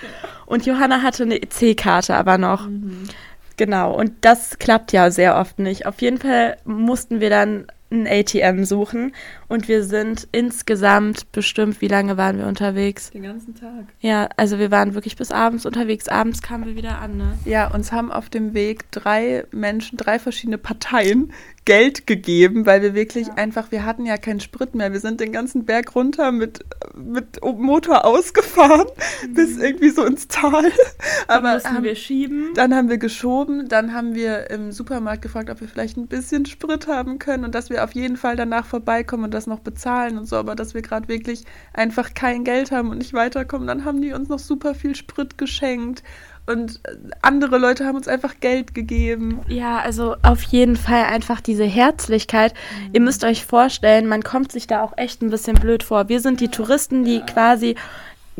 Und 0.46 0.66
Johanna 0.66 1.02
hatte 1.02 1.24
eine 1.24 1.42
EC-Karte 1.42 2.14
aber 2.14 2.38
noch. 2.38 2.68
Mhm. 2.68 3.08
Genau. 3.56 3.92
Und 3.92 4.12
das 4.20 4.60
klappt 4.60 4.92
ja 4.92 5.10
sehr 5.10 5.36
oft 5.36 5.58
nicht. 5.58 5.86
Auf 5.86 6.00
jeden 6.00 6.18
Fall 6.18 6.58
mussten 6.64 7.18
wir 7.18 7.28
dann 7.28 7.66
ein 7.90 8.06
ATM 8.06 8.64
suchen 8.64 9.12
und 9.48 9.66
wir 9.66 9.82
sind 9.82 10.28
insgesamt 10.30 11.32
bestimmt, 11.32 11.80
wie 11.80 11.88
lange 11.88 12.16
waren 12.16 12.38
wir 12.38 12.46
unterwegs? 12.46 13.10
Den 13.10 13.24
ganzen 13.24 13.54
Tag. 13.56 13.86
Ja, 14.00 14.28
also 14.36 14.60
wir 14.60 14.70
waren 14.70 14.94
wirklich 14.94 15.16
bis 15.16 15.32
abends 15.32 15.66
unterwegs. 15.66 16.08
Abends 16.08 16.40
kamen 16.40 16.66
wir 16.66 16.76
wieder 16.76 17.00
an, 17.00 17.16
ne? 17.16 17.38
Ja, 17.44 17.68
uns 17.72 17.90
haben 17.90 18.12
auf 18.12 18.28
dem 18.28 18.54
Weg 18.54 18.90
drei 18.92 19.44
Menschen, 19.50 19.96
drei 19.96 20.20
verschiedene 20.20 20.58
Parteien 20.58 21.32
Geld 21.66 22.06
gegeben, 22.06 22.64
weil 22.64 22.82
wir 22.82 22.94
wirklich 22.94 23.28
ja. 23.28 23.34
einfach, 23.34 23.70
wir 23.70 23.84
hatten 23.84 24.06
ja 24.06 24.16
keinen 24.16 24.40
Sprit 24.40 24.74
mehr. 24.74 24.92
Wir 24.92 25.00
sind 25.00 25.20
den 25.20 25.30
ganzen 25.30 25.66
Berg 25.66 25.94
runter 25.94 26.32
mit, 26.32 26.64
mit 26.96 27.40
Motor 27.42 28.04
ausgefahren 28.06 28.86
mhm. 29.26 29.34
bis 29.34 29.58
irgendwie 29.58 29.90
so 29.90 30.04
ins 30.04 30.26
Tal. 30.26 30.52
Aber 31.28 31.42
dann 31.42 31.54
mussten 31.54 31.74
haben, 31.74 31.84
wir 31.84 31.94
schieben. 31.94 32.54
Dann 32.54 32.74
haben 32.74 32.88
wir 32.88 32.98
geschoben, 32.98 33.68
dann 33.68 33.92
haben 33.92 34.14
wir 34.14 34.50
im 34.50 34.72
Supermarkt 34.72 35.22
gefragt, 35.22 35.50
ob 35.50 35.60
wir 35.60 35.68
vielleicht 35.68 35.98
ein 35.98 36.06
bisschen 36.06 36.46
Sprit 36.46 36.86
haben 36.86 37.18
können 37.18 37.44
und 37.44 37.54
dass 37.54 37.68
wir 37.68 37.84
auf 37.84 37.92
jeden 37.92 38.16
Fall 38.16 38.36
danach 38.36 38.64
vorbeikommen 38.64 39.24
und 39.24 39.34
das 39.34 39.46
noch 39.46 39.60
bezahlen 39.60 40.16
und 40.18 40.26
so, 40.26 40.36
aber 40.36 40.54
dass 40.54 40.74
wir 40.74 40.82
gerade 40.82 41.08
wirklich 41.08 41.44
einfach 41.74 42.14
kein 42.14 42.44
Geld 42.44 42.70
haben 42.70 42.90
und 42.90 42.98
nicht 42.98 43.12
weiterkommen, 43.12 43.66
dann 43.66 43.84
haben 43.84 44.00
die 44.00 44.12
uns 44.12 44.28
noch 44.28 44.38
super 44.38 44.74
viel 44.74 44.96
Sprit 44.96 45.36
geschenkt 45.36 46.02
und 46.50 46.80
andere 47.22 47.58
Leute 47.58 47.86
haben 47.86 47.96
uns 47.96 48.08
einfach 48.08 48.40
Geld 48.40 48.74
gegeben. 48.74 49.40
Ja, 49.48 49.78
also 49.78 50.16
auf 50.22 50.42
jeden 50.42 50.76
Fall 50.76 51.04
einfach 51.04 51.40
diese 51.40 51.64
Herzlichkeit. 51.64 52.54
Mhm. 52.54 52.90
Ihr 52.94 53.00
müsst 53.00 53.24
euch 53.24 53.46
vorstellen, 53.46 54.06
man 54.06 54.22
kommt 54.22 54.52
sich 54.52 54.66
da 54.66 54.82
auch 54.82 54.92
echt 54.96 55.22
ein 55.22 55.30
bisschen 55.30 55.56
blöd 55.56 55.82
vor. 55.82 56.08
Wir 56.08 56.20
sind 56.20 56.40
die 56.40 56.48
Touristen, 56.48 57.04
die 57.04 57.18
ja. 57.18 57.26
quasi 57.26 57.76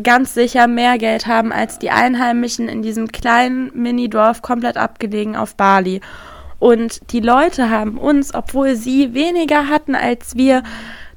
ganz 0.02 0.35
sicher 0.35 0.67
mehr 0.67 0.99
Geld 0.99 1.26
haben 1.26 1.52
als 1.52 1.79
die 1.79 1.90
Einheimischen 1.90 2.69
in 2.69 2.83
diesem 2.83 3.12
kleinen 3.12 3.71
Mini-Dorf 3.75 4.43
komplett 4.43 4.76
abgelegen 4.76 5.37
auf 5.37 5.55
Bali. 5.55 6.00
Und 6.59 7.12
die 7.12 7.21
Leute 7.21 7.71
haben 7.71 7.97
uns, 7.97 8.35
obwohl 8.35 8.76
sie 8.76 9.14
weniger 9.14 9.69
hatten 9.69 9.95
als 9.95 10.37
wir, 10.37 10.62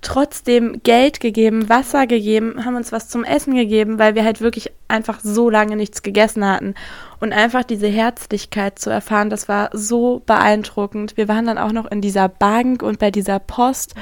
trotzdem 0.04 0.82
Geld 0.84 1.20
gegeben, 1.20 1.70
Wasser 1.70 2.06
gegeben, 2.06 2.66
haben 2.66 2.76
uns 2.76 2.92
was 2.92 3.10
zum 3.10 3.24
Essen 3.24 3.56
gegeben, 3.56 3.98
weil 3.98 4.16
wir 4.16 4.24
halt 4.24 4.42
wirklich 4.42 4.72
einfach 4.88 5.20
so 5.22 5.50
lange 5.50 5.76
nichts 5.76 6.04
gegessen 6.04 6.46
hatten. 6.46 6.76
Und 7.20 7.34
einfach 7.34 7.64
diese 7.64 7.88
Herzlichkeit 7.88 8.78
zu 8.78 8.90
erfahren, 8.90 9.30
das 9.30 9.48
war 9.48 9.70
so 9.74 10.22
beeindruckend. 10.26 11.18
Wir 11.18 11.28
waren 11.28 11.46
dann 11.46 11.58
auch 11.58 11.72
noch 11.72 11.90
in 11.90 12.02
dieser 12.02 12.28
Bank 12.28 12.84
und 12.84 13.00
bei 13.00 13.10
dieser 13.10 13.40
Post, 13.40 13.96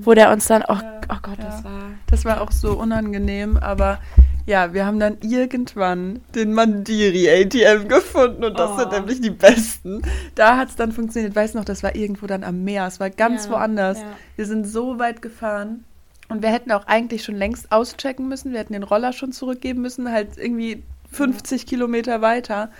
wo 0.00 0.12
der 0.12 0.30
uns 0.30 0.46
dann, 0.46 0.64
oh, 0.68 0.76
oh 1.08 1.16
Gott, 1.22 1.38
ja. 1.38 1.44
das 1.44 1.64
war. 1.64 1.82
Das 2.10 2.24
war 2.24 2.40
auch 2.42 2.52
so 2.52 2.72
unangenehm, 2.72 3.56
aber 3.56 3.98
ja, 4.46 4.74
wir 4.74 4.84
haben 4.84 5.00
dann 5.00 5.18
irgendwann 5.22 6.20
den 6.34 6.52
Mandiri 6.52 7.28
ATM 7.30 7.88
gefunden 7.88 8.44
und 8.44 8.58
das 8.58 8.72
oh. 8.72 8.78
sind 8.78 8.92
nämlich 8.92 9.20
die 9.20 9.30
besten. 9.30 10.02
Da 10.34 10.56
hat 10.56 10.68
es 10.68 10.76
dann 10.76 10.92
funktioniert. 10.92 11.30
Ich 11.30 11.36
weiß 11.36 11.54
noch, 11.54 11.64
das 11.64 11.82
war 11.82 11.94
irgendwo 11.96 12.26
dann 12.26 12.44
am 12.44 12.62
Meer. 12.62 12.86
Es 12.86 13.00
war 13.00 13.10
ganz 13.10 13.46
ja, 13.46 13.52
woanders. 13.52 14.00
Ja. 14.00 14.16
Wir 14.36 14.46
sind 14.46 14.66
so 14.66 14.98
weit 14.98 15.22
gefahren 15.22 15.84
und 16.28 16.42
wir 16.42 16.50
hätten 16.50 16.72
auch 16.72 16.86
eigentlich 16.86 17.24
schon 17.24 17.36
längst 17.36 17.72
auschecken 17.72 18.28
müssen. 18.28 18.52
Wir 18.52 18.60
hätten 18.60 18.74
den 18.74 18.82
Roller 18.82 19.12
schon 19.12 19.32
zurückgeben 19.32 19.80
müssen, 19.80 20.10
halt 20.10 20.36
irgendwie 20.36 20.82
50 21.10 21.62
ja. 21.62 21.68
Kilometer 21.68 22.20
weiter. 22.20 22.70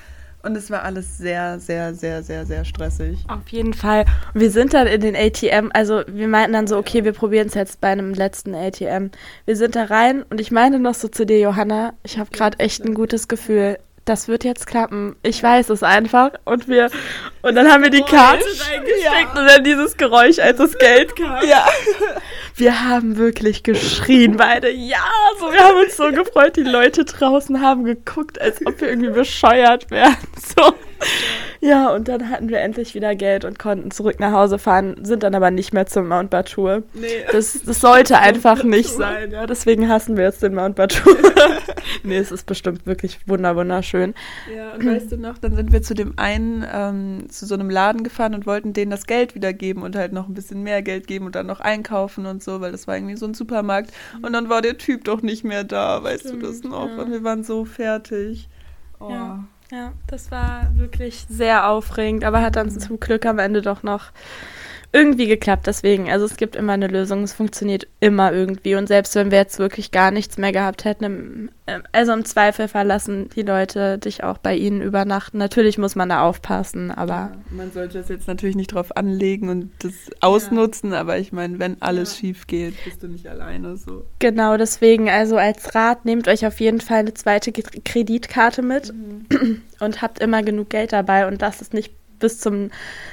Und 0.45 0.57
es 0.57 0.71
war 0.71 0.83
alles 0.83 1.17
sehr, 1.17 1.59
sehr, 1.59 1.95
sehr, 1.95 2.23
sehr, 2.23 2.45
sehr 2.45 2.65
stressig. 2.67 3.19
Auf 3.28 3.49
jeden 3.49 3.73
Fall. 3.73 4.04
Wir 4.35 4.50
sind 4.50 4.75
dann 4.75 4.87
in 4.87 5.00
den 5.00 5.17
ATM, 5.17 5.71
also 5.73 6.02
wir 6.07 6.28
meinten 6.28 6.52
dann 6.52 6.67
so, 6.67 6.76
okay, 6.76 7.02
wir 7.02 7.13
probieren 7.13 7.47
es 7.49 7.54
jetzt 7.54 7.80
bei 7.80 7.89
einem 7.89 8.13
letzten 8.13 8.54
ATM. 8.54 9.11
Wir 9.47 9.57
sind 9.57 9.75
da 9.75 9.85
rein 9.85 10.23
und 10.28 10.43
ich 10.43 10.50
meinte 10.50 10.78
noch 10.78 10.95
so 10.95 11.09
zu 11.09 11.25
dir, 11.25 11.39
Johanna, 11.39 11.95
ich 12.02 12.19
habe 12.19 12.30
gerade 12.30 12.59
echt 12.59 12.85
ein 12.85 12.93
gutes 12.93 13.26
Gefühl. 13.26 13.78
Das 14.04 14.28
wird 14.28 14.45
jetzt 14.45 14.67
klappen. 14.67 15.17
Ich 15.23 15.43
weiß 15.43 15.71
es 15.71 15.83
einfach. 15.83 16.33
Und 16.45 16.69
wir, 16.69 16.91
und 17.41 17.54
dann 17.54 17.73
haben 17.73 17.83
wir 17.83 17.89
die 17.89 18.02
Karte 18.02 18.45
reingesteckt 18.45 19.35
ja. 19.35 19.41
und 19.41 19.47
dann 19.49 19.65
dieses 19.65 19.97
Geräusch, 19.97 20.39
als 20.39 20.59
das 20.59 20.76
Geld 20.76 21.17
kam. 21.17 21.43
Ja. 21.49 21.67
Wir 22.56 22.88
haben 22.88 23.17
wirklich 23.17 23.64
geschrien, 23.64 24.36
beide. 24.36 24.71
Ja, 24.71 24.99
so, 25.40 25.52
wir 25.52 25.60
haben 25.60 25.78
uns 25.78 25.97
so 25.97 26.10
gefreut. 26.12 26.56
Die 26.56 26.62
Leute 26.62 27.04
draußen 27.04 27.60
haben 27.60 27.84
geguckt, 27.84 28.40
als 28.40 28.64
ob 28.64 28.80
wir 28.80 28.88
irgendwie 28.88 29.10
bescheuert 29.10 29.90
wären. 29.90 30.17
So. 30.56 30.75
Ja, 31.60 31.90
und 31.90 32.08
dann 32.08 32.28
hatten 32.28 32.49
wir 32.49 32.60
endlich 32.60 32.95
wieder 32.95 33.14
Geld 33.14 33.45
und 33.45 33.58
konnten 33.58 33.90
zurück 33.90 34.21
nach 34.21 34.32
Hause 34.32 34.58
fahren, 34.58 34.97
sind 35.02 35.23
dann 35.23 35.34
aber 35.34 35.50
nicht 35.50 35.73
mehr 35.73 35.86
zum 35.86 36.08
Mount 36.08 36.30
Batur. 36.30 36.82
Nee. 36.93 37.08
Das, 37.32 37.62
das 37.62 37.80
sollte 37.80 38.19
einfach 38.21 38.62
nicht 38.62 38.90
sein, 38.90 39.30
ja. 39.30 39.47
Deswegen 39.47 39.88
hassen 39.88 40.17
wir 40.17 40.25
jetzt 40.25 40.43
den 40.43 40.54
Mount 40.54 40.76
Batur. 40.76 41.17
nee, 42.02 42.19
es 42.19 42.30
ist 42.30 42.47
bestimmt 42.47 42.86
wirklich 42.86 43.19
wunderschön. 43.26 44.14
Ja, 44.54 44.73
und 44.75 44.86
weißt 44.86 45.12
du 45.12 45.17
noch, 45.17 45.38
dann 45.38 45.56
sind 45.56 45.73
wir 45.73 45.82
zu 45.82 45.95
dem 45.95 46.14
einen, 46.17 46.67
ähm, 46.71 47.26
zu 47.30 47.47
so 47.47 47.54
einem 47.54 47.71
Laden 47.71 48.04
gefahren 48.04 48.34
und 48.34 48.47
wollten 48.47 48.73
denen 48.73 48.90
das 48.90 49.06
Geld 49.06 49.34
wiedergeben 49.34 49.82
und 49.82 49.97
halt 49.97 50.12
noch 50.12 50.28
ein 50.28 50.34
bisschen 50.34 50.62
mehr 50.62 50.82
Geld 50.82 51.06
geben 51.06 51.26
und 51.26 51.34
dann 51.34 51.47
noch 51.47 51.60
einkaufen 51.60 52.26
und 52.26 52.43
so, 52.45 52.61
weil 52.61 52.73
das 52.73 52.87
war 52.87 52.97
irgendwie 52.97 53.17
so 53.17 53.26
ein 53.26 53.35
Supermarkt. 53.35 53.93
Und 54.23 54.33
dann 54.33 54.49
war 54.49 54.63
der 54.63 54.78
Typ 54.78 55.04
doch 55.04 55.23
nicht 55.23 55.45
mehr 55.45 55.65
da, 55.65 56.02
weißt 56.02 56.26
Stimmt, 56.26 56.43
du 56.43 56.47
das 56.47 56.63
noch? 56.63 56.89
Ja. 56.89 57.02
Und 57.02 57.11
wir 57.11 57.25
waren 57.25 57.43
so 57.45 57.65
fertig. 57.65 58.49
Oh. 59.00 59.11
Ja. 59.11 59.45
Ja, 59.73 59.93
das 60.07 60.30
war 60.30 60.71
wirklich 60.76 61.26
sehr 61.28 61.69
aufregend, 61.69 62.23
aber 62.23 62.43
hat 62.43 62.54
dann 62.54 62.71
zum 62.71 63.00
Glück 63.00 63.25
am 63.26 63.39
Ende 63.39 63.63
doch 63.63 63.83
noch 63.83 64.13
irgendwie 64.95 65.26
geklappt. 65.26 65.67
Deswegen, 65.67 66.09
also 66.09 66.25
es 66.25 66.37
gibt 66.37 66.54
immer 66.54 66.73
eine 66.75 66.87
Lösung, 66.87 67.25
es 67.25 67.33
funktioniert 67.33 67.89
immer 67.99 68.33
irgendwie. 68.33 68.76
Und 68.76 68.87
selbst 68.87 69.17
wenn 69.17 69.33
wir 69.33 69.39
jetzt 69.39 69.59
wirklich 69.59 69.91
gar 69.91 70.13
nichts 70.13 70.39
mehr 70.39 70.52
gehabt 70.52 70.85
hätten, 70.85 71.50
ähm, 71.67 71.83
also 71.91 72.13
im 72.13 72.25
Zweifel 72.25 72.69
verlassen 72.69 73.28
die 73.35 73.43
Leute 73.43 73.99
dich 73.99 74.23
auch 74.23 74.39
bei 74.39 74.54
ihnen 74.54 74.80
übernachten. 74.80 75.37
Natürlich 75.37 75.78
muss 75.78 75.97
man 75.97 76.11
da 76.11 76.23
aufpassen, 76.23 76.93
aber. 76.93 77.13
Ja, 77.13 77.37
man 77.50 77.73
sollte 77.73 77.99
es 77.99 78.09
jetzt 78.09 78.28
natürlich 78.28 78.54
nicht 78.54 78.73
drauf 78.73 78.97
anlegen 78.97 79.49
und 79.49 79.73
das 79.80 79.95
ausnutzen, 80.21 80.93
ja. 80.93 81.00
aber 81.00 81.19
ich 81.19 81.33
meine, 81.33 81.59
wenn 81.59 81.83
alles 81.83 82.15
ja. 82.15 82.21
schief 82.21 82.47
geht, 82.47 82.75
bist 82.85 83.02
du 83.02 83.09
nicht 83.09 83.26
alleine 83.26 83.76
so. 83.76 84.07
Genau, 84.21 84.57
deswegen, 84.57 85.11
also 85.11 85.37
als 85.37 85.75
Rat, 85.75 86.04
nehmt 86.04 86.28
euch 86.28 86.47
auf 86.47 86.61
jeden 86.61 86.80
Fall 86.80 86.99
eine 86.99 87.15
zweite 87.15 87.50
Kreditkarte 87.50 88.63
mit 88.63 88.95
mhm. 88.95 89.63
und 89.80 90.02
habt 90.02 90.21
immer 90.21 90.45
genug 90.45 90.71
Geld 90.71 90.93
dabei 90.93 91.26
und 91.26 91.43
das 91.43 91.61
ist 91.61 91.75
nicht 91.75 91.93
bis 92.21 92.39
zum 92.39 92.71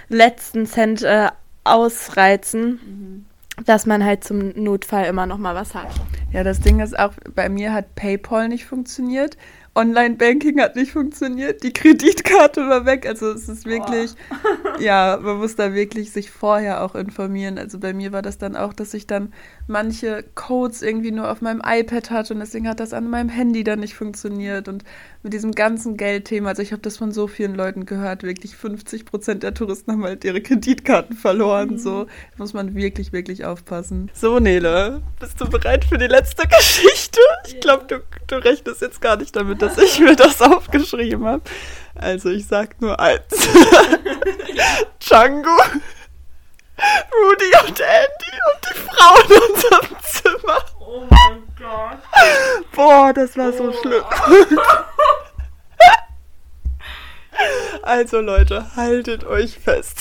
letzten 0.10 0.66
Cent 0.68 1.02
äh, 1.02 1.30
ausreizen, 1.64 3.26
mhm. 3.58 3.64
dass 3.66 3.86
man 3.86 4.04
halt 4.04 4.24
zum 4.24 4.50
Notfall 4.56 5.06
immer 5.06 5.26
noch 5.26 5.38
mal 5.38 5.56
was 5.56 5.76
hat. 5.76 5.90
Ja, 6.32 6.44
das 6.44 6.60
Ding 6.62 6.80
ist 6.80 6.98
auch, 6.98 7.14
bei 7.36 7.50
mir 7.50 7.74
hat 7.74 7.96
PayPal 7.96 8.48
nicht 8.48 8.66
funktioniert. 8.66 9.38
Online-Banking 9.74 10.60
hat 10.60 10.76
nicht 10.76 10.92
funktioniert, 10.92 11.64
die 11.64 11.72
Kreditkarte 11.72 12.68
war 12.68 12.86
weg. 12.86 13.06
Also 13.06 13.32
es 13.32 13.48
ist 13.48 13.66
wirklich, 13.66 14.12
oh. 14.32 14.82
ja, 14.82 15.18
man 15.22 15.38
muss 15.38 15.56
da 15.56 15.74
wirklich 15.74 16.12
sich 16.12 16.30
vorher 16.30 16.84
auch 16.84 16.94
informieren. 16.94 17.58
Also 17.58 17.80
bei 17.80 17.94
mir 17.94 18.12
war 18.12 18.22
das 18.22 18.38
dann 18.38 18.58
auch, 18.58 18.74
dass 18.74 18.94
ich 18.94 19.08
dann 19.08 19.32
manche 19.68 20.24
Codes 20.36 20.82
irgendwie 20.82 21.12
nur 21.12 21.32
auf 21.32 21.42
meinem 21.42 21.62
iPad 21.66 22.10
hatte 22.12 22.34
und 22.34 22.40
deswegen 22.40 22.68
hat 22.68 22.80
das 22.80 22.94
an 22.94 23.10
meinem 23.10 23.30
Handy 23.30 23.64
dann 23.64 23.80
nicht 23.80 23.96
funktioniert. 23.96 24.68
Und 24.68 24.84
mit 25.24 25.34
diesem 25.34 25.52
ganzen 25.52 25.98
Geldthema, 25.98 26.50
also 26.50 26.62
ich 26.62 26.72
habe 26.72 26.82
das 26.82 26.98
von 26.98 27.12
so 27.12 27.28
vielen 27.28 27.56
Leuten 27.56 27.86
gehört, 27.86 28.24
wirklich 28.24 28.56
50 28.56 29.06
Prozent 29.06 29.44
der 29.44 29.54
Touristen 29.54 29.92
haben 29.92 30.04
halt 30.04 30.24
ihre 30.24 30.42
Kreditkarten 30.42 31.16
verloren. 31.16 31.72
Mhm. 31.72 31.78
So 31.78 32.06
da 32.06 32.10
muss 32.38 32.54
man 32.54 32.76
wirklich, 32.76 33.14
wirklich 33.14 33.46
aufpassen. 33.46 34.10
So, 34.14 34.40
Nele, 34.40 35.02
bist 35.20 35.40
du 35.40 35.50
bereit 35.50 35.86
für 35.86 35.98
die 35.98 36.08
letzte 36.08 36.48
Geschichte? 36.48 37.20
Ich 37.48 37.60
glaube, 37.60 37.86
du, 37.88 38.02
du 38.28 38.44
rechnest 38.44 38.82
jetzt 38.82 39.02
gar 39.02 39.18
nicht 39.18 39.36
damit, 39.36 39.62
dass 39.62 39.78
ich 39.78 40.00
mir 40.00 40.16
das 40.16 40.42
aufgeschrieben 40.42 41.26
habe. 41.26 41.44
Also 41.96 42.30
ich 42.30 42.48
sag 42.48 42.82
nur 42.82 43.00
eins. 43.00 43.22
Django, 45.00 45.58
Rudy 47.14 47.52
und 47.68 47.80
Andy 47.80 48.34
und 48.50 48.60
die 48.70 48.78
Frau 48.80 49.16
in 49.22 49.54
unserem 49.54 49.98
Zimmer. 50.04 50.66
Oh 50.80 51.04
mein 51.10 51.44
Gott. 51.58 52.00
Boah, 52.74 53.14
das 53.14 53.38
war 53.38 53.50
oh. 53.50 53.58
so 53.58 53.74
schlimm. 53.74 54.04
Also 57.84 58.22
Leute, 58.22 58.76
haltet 58.76 59.24
euch 59.24 59.58
fest. 59.58 60.00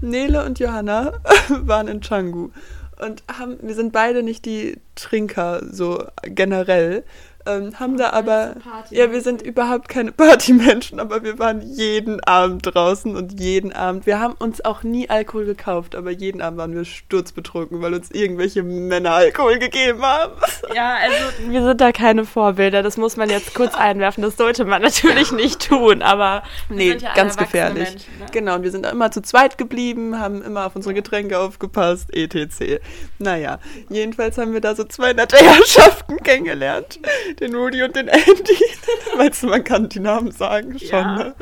Nele 0.00 0.44
und 0.44 0.58
Johanna 0.58 1.12
waren 1.48 1.88
in 1.88 2.00
Canggu 2.00 2.50
und 2.98 3.22
haben, 3.38 3.58
wir 3.62 3.74
sind 3.74 3.92
beide 3.92 4.22
nicht 4.22 4.44
die 4.44 4.80
Trinker 4.94 5.62
so 5.70 6.04
generell 6.22 7.04
ähm, 7.46 7.78
haben 7.78 7.96
da 7.96 8.10
aber, 8.10 8.54
ja, 8.90 9.10
wir 9.10 9.20
sind 9.20 9.42
überhaupt 9.42 9.88
keine 9.88 10.12
Partymenschen, 10.12 11.00
aber 11.00 11.22
wir 11.22 11.38
waren 11.38 11.60
jeden 11.60 12.22
Abend 12.24 12.62
draußen 12.64 13.16
und 13.16 13.40
jeden 13.40 13.72
Abend. 13.72 14.06
Wir 14.06 14.20
haben 14.20 14.34
uns 14.34 14.64
auch 14.64 14.82
nie 14.82 15.10
Alkohol 15.10 15.44
gekauft, 15.44 15.94
aber 15.94 16.10
jeden 16.10 16.40
Abend 16.40 16.58
waren 16.58 16.74
wir 16.74 16.84
sturzbetrunken, 16.84 17.82
weil 17.82 17.94
uns 17.94 18.10
irgendwelche 18.10 18.62
Männer 18.62 19.12
Alkohol 19.12 19.58
gegeben 19.58 20.02
haben. 20.02 20.32
Ja, 20.74 20.96
also 21.02 21.50
wir 21.50 21.62
sind 21.62 21.80
da 21.80 21.92
keine 21.92 22.24
Vorbilder, 22.24 22.82
das 22.82 22.96
muss 22.96 23.16
man 23.16 23.28
jetzt 23.28 23.54
kurz 23.54 23.74
einwerfen. 23.74 24.22
Das 24.22 24.36
sollte 24.36 24.64
man 24.64 24.80
natürlich 24.80 25.30
nicht 25.32 25.68
tun, 25.68 26.02
aber 26.02 26.44
nee, 26.70 26.94
ja 26.94 27.12
ganz 27.14 27.36
gefährlich. 27.36 27.90
Menschen, 27.90 28.18
ne? 28.18 28.26
Genau, 28.32 28.54
und 28.54 28.62
wir 28.62 28.70
sind 28.70 28.86
immer 28.86 29.10
zu 29.10 29.20
zweit 29.22 29.58
geblieben, 29.58 30.18
haben 30.18 30.40
immer 30.42 30.66
auf 30.66 30.76
unsere 30.76 30.94
Getränke 30.94 31.38
aufgepasst, 31.38 32.14
etc. 32.14 32.80
Naja, 33.18 33.58
jedenfalls 33.90 34.38
haben 34.38 34.54
wir 34.54 34.60
da 34.60 34.74
so 34.74 34.84
zwei 34.84 35.12
nette 35.12 35.36
Herrschaften 35.36 36.16
kennengelernt 36.24 37.00
den 37.40 37.54
Rudy 37.54 37.82
und 37.82 37.96
den 37.96 38.08
Andy. 38.08 38.58
Weißt 39.16 39.42
du, 39.42 39.48
man 39.48 39.64
kann 39.64 39.88
die 39.88 40.00
Namen 40.00 40.30
sagen 40.30 40.78
schon. 40.78 40.88
Ja. 40.90 41.16
Ne? 41.16 41.34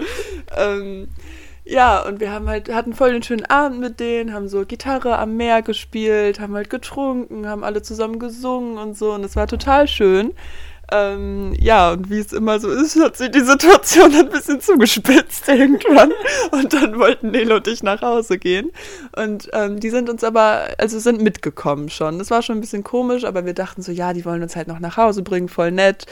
Ähm, 0.57 1.09
ja, 1.65 2.01
und 2.01 2.21
wir 2.21 2.33
haben 2.33 2.49
halt, 2.49 2.73
hatten 2.73 2.95
voll 2.95 3.13
den 3.13 3.23
schönen 3.23 3.45
Abend 3.47 3.81
mit 3.81 4.01
denen, 4.01 4.33
haben 4.33 4.49
so 4.49 4.65
Gitarre 4.65 5.19
am 5.19 5.37
Meer 5.37 5.63
gespielt, 5.63 6.41
haben 6.41 6.55
halt 6.55 6.71
getrunken, 6.71 7.47
haben 7.47 7.63
alle 7.63 7.83
zusammen 7.83 8.19
gesungen 8.19 8.79
und 8.79 8.97
so. 8.97 9.13
Und 9.13 9.25
es 9.25 9.37
war 9.37 9.47
total 9.47 9.87
schön. 9.87 10.33
Ähm, 10.93 11.55
ja, 11.61 11.93
und 11.93 12.11
wie 12.11 12.19
es 12.19 12.33
immer 12.33 12.59
so 12.59 12.69
ist, 12.69 12.99
hat 13.01 13.17
sich 13.17 13.31
die 13.31 13.41
Situation 13.41 14.15
ein 14.15 14.29
bisschen 14.29 14.61
zugespitzt 14.61 15.49
irgendwann. 15.49 16.11
Und 16.51 16.73
dann 16.73 16.99
wollten 16.99 17.31
Nele 17.31 17.57
und 17.57 17.69
ich 17.69 17.83
nach 17.83 18.03
Hause 18.03 18.39
gehen. 18.39 18.73
Und 19.15 19.49
ähm, 19.53 19.79
die 19.79 19.91
sind 19.91 20.11
uns 20.11 20.25
aber, 20.25 20.63
also 20.79 20.99
sind 20.99 21.23
mitgekommen 21.23 21.89
schon. 21.89 22.19
Das 22.19 22.31
war 22.31 22.43
schon 22.43 22.59
ein 22.59 22.61
bisschen 22.61 22.83
komisch, 22.83 23.25
aber 23.25 23.45
wir 23.47 23.55
dachten 23.55 23.83
so, 23.83 23.93
ja, 23.93 24.13
die 24.13 24.25
wollen 24.25 24.43
uns 24.43 24.57
halt 24.57 24.69
noch 24.69 24.81
nach 24.81 24.97
Hause 24.97 25.23
bringen, 25.23 25.49
voll 25.49 25.71
nett. 25.71 26.07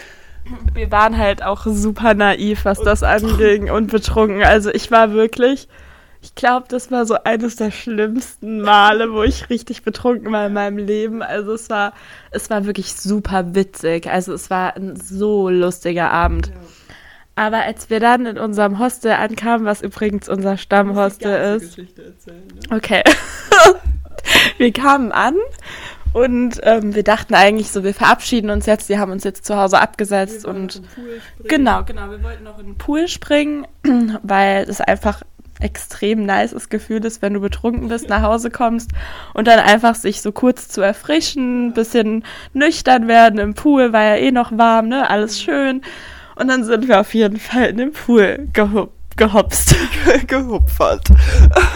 Wir 0.74 0.90
waren 0.92 1.18
halt 1.18 1.42
auch 1.42 1.66
super 1.66 2.14
naiv, 2.14 2.64
was 2.64 2.80
das 2.80 3.02
anging 3.04 3.70
und 3.70 3.90
betrunken. 3.90 4.42
Also 4.42 4.70
ich 4.70 4.90
war 4.90 5.12
wirklich 5.12 5.68
ich 6.28 6.34
glaube, 6.34 6.66
das 6.68 6.90
war 6.90 7.06
so 7.06 7.16
eines 7.24 7.56
der 7.56 7.70
schlimmsten 7.70 8.60
Male, 8.60 9.12
wo 9.12 9.22
ich 9.22 9.48
richtig 9.48 9.82
betrunken 9.82 10.30
war 10.30 10.46
in 10.46 10.52
meinem 10.52 10.76
Leben. 10.76 11.22
Also 11.22 11.54
es 11.54 11.70
war, 11.70 11.94
es 12.30 12.50
war 12.50 12.66
wirklich 12.66 12.94
super 12.94 13.54
witzig. 13.54 14.08
Also 14.08 14.34
es 14.34 14.50
war 14.50 14.76
ein 14.76 14.94
so 14.96 15.48
lustiger 15.48 16.10
Abend. 16.10 16.48
Ja. 16.48 16.54
Aber 17.36 17.62
als 17.62 17.88
wir 17.88 17.98
dann 17.98 18.26
in 18.26 18.38
unserem 18.38 18.78
Hostel 18.78 19.12
ankamen, 19.12 19.64
was 19.64 19.80
übrigens 19.80 20.28
unser 20.28 20.58
Stammhostel 20.58 21.56
ist. 21.56 21.78
Erzählen, 21.78 22.46
ne? 22.46 22.76
Okay. 22.76 23.02
wir 24.58 24.72
kamen 24.72 25.10
an 25.10 25.34
und 26.12 26.60
ähm, 26.62 26.94
wir 26.94 27.04
dachten 27.04 27.34
eigentlich 27.34 27.70
so, 27.70 27.84
wir 27.84 27.94
verabschieden 27.94 28.50
uns 28.50 28.66
jetzt, 28.66 28.90
wir 28.90 28.98
haben 28.98 29.12
uns 29.12 29.24
jetzt 29.24 29.46
zu 29.46 29.56
Hause 29.56 29.80
abgesetzt 29.80 30.44
und 30.44 30.82
genau, 31.44 31.84
genau, 31.84 32.10
wir 32.10 32.22
wollten 32.22 32.44
noch 32.44 32.58
in 32.58 32.66
den 32.66 32.78
Pool 32.78 33.08
springen, 33.08 33.66
weil 34.22 34.68
es 34.68 34.80
einfach 34.80 35.22
extrem 35.60 36.24
nices 36.24 36.68
Gefühl 36.68 37.04
ist, 37.04 37.22
wenn 37.22 37.34
du 37.34 37.40
betrunken 37.40 37.88
bist, 37.88 38.08
nach 38.08 38.22
Hause 38.22 38.50
kommst 38.50 38.90
und 39.34 39.48
dann 39.48 39.58
einfach 39.58 39.94
sich 39.94 40.22
so 40.22 40.32
kurz 40.32 40.68
zu 40.68 40.80
erfrischen, 40.80 41.72
bisschen 41.72 42.24
nüchtern 42.52 43.08
werden 43.08 43.38
im 43.38 43.54
Pool, 43.54 43.92
war 43.92 44.04
ja 44.04 44.16
eh 44.16 44.30
noch 44.30 44.56
warm, 44.56 44.88
ne, 44.88 45.08
alles 45.10 45.40
schön. 45.40 45.82
Und 46.36 46.48
dann 46.48 46.64
sind 46.64 46.86
wir 46.86 47.00
auf 47.00 47.14
jeden 47.14 47.38
Fall 47.38 47.66
in 47.66 47.76
den 47.78 47.92
Pool 47.92 48.48
gehupt 48.52 48.97
gehopst. 49.18 49.74
Gehupfert. 50.26 51.08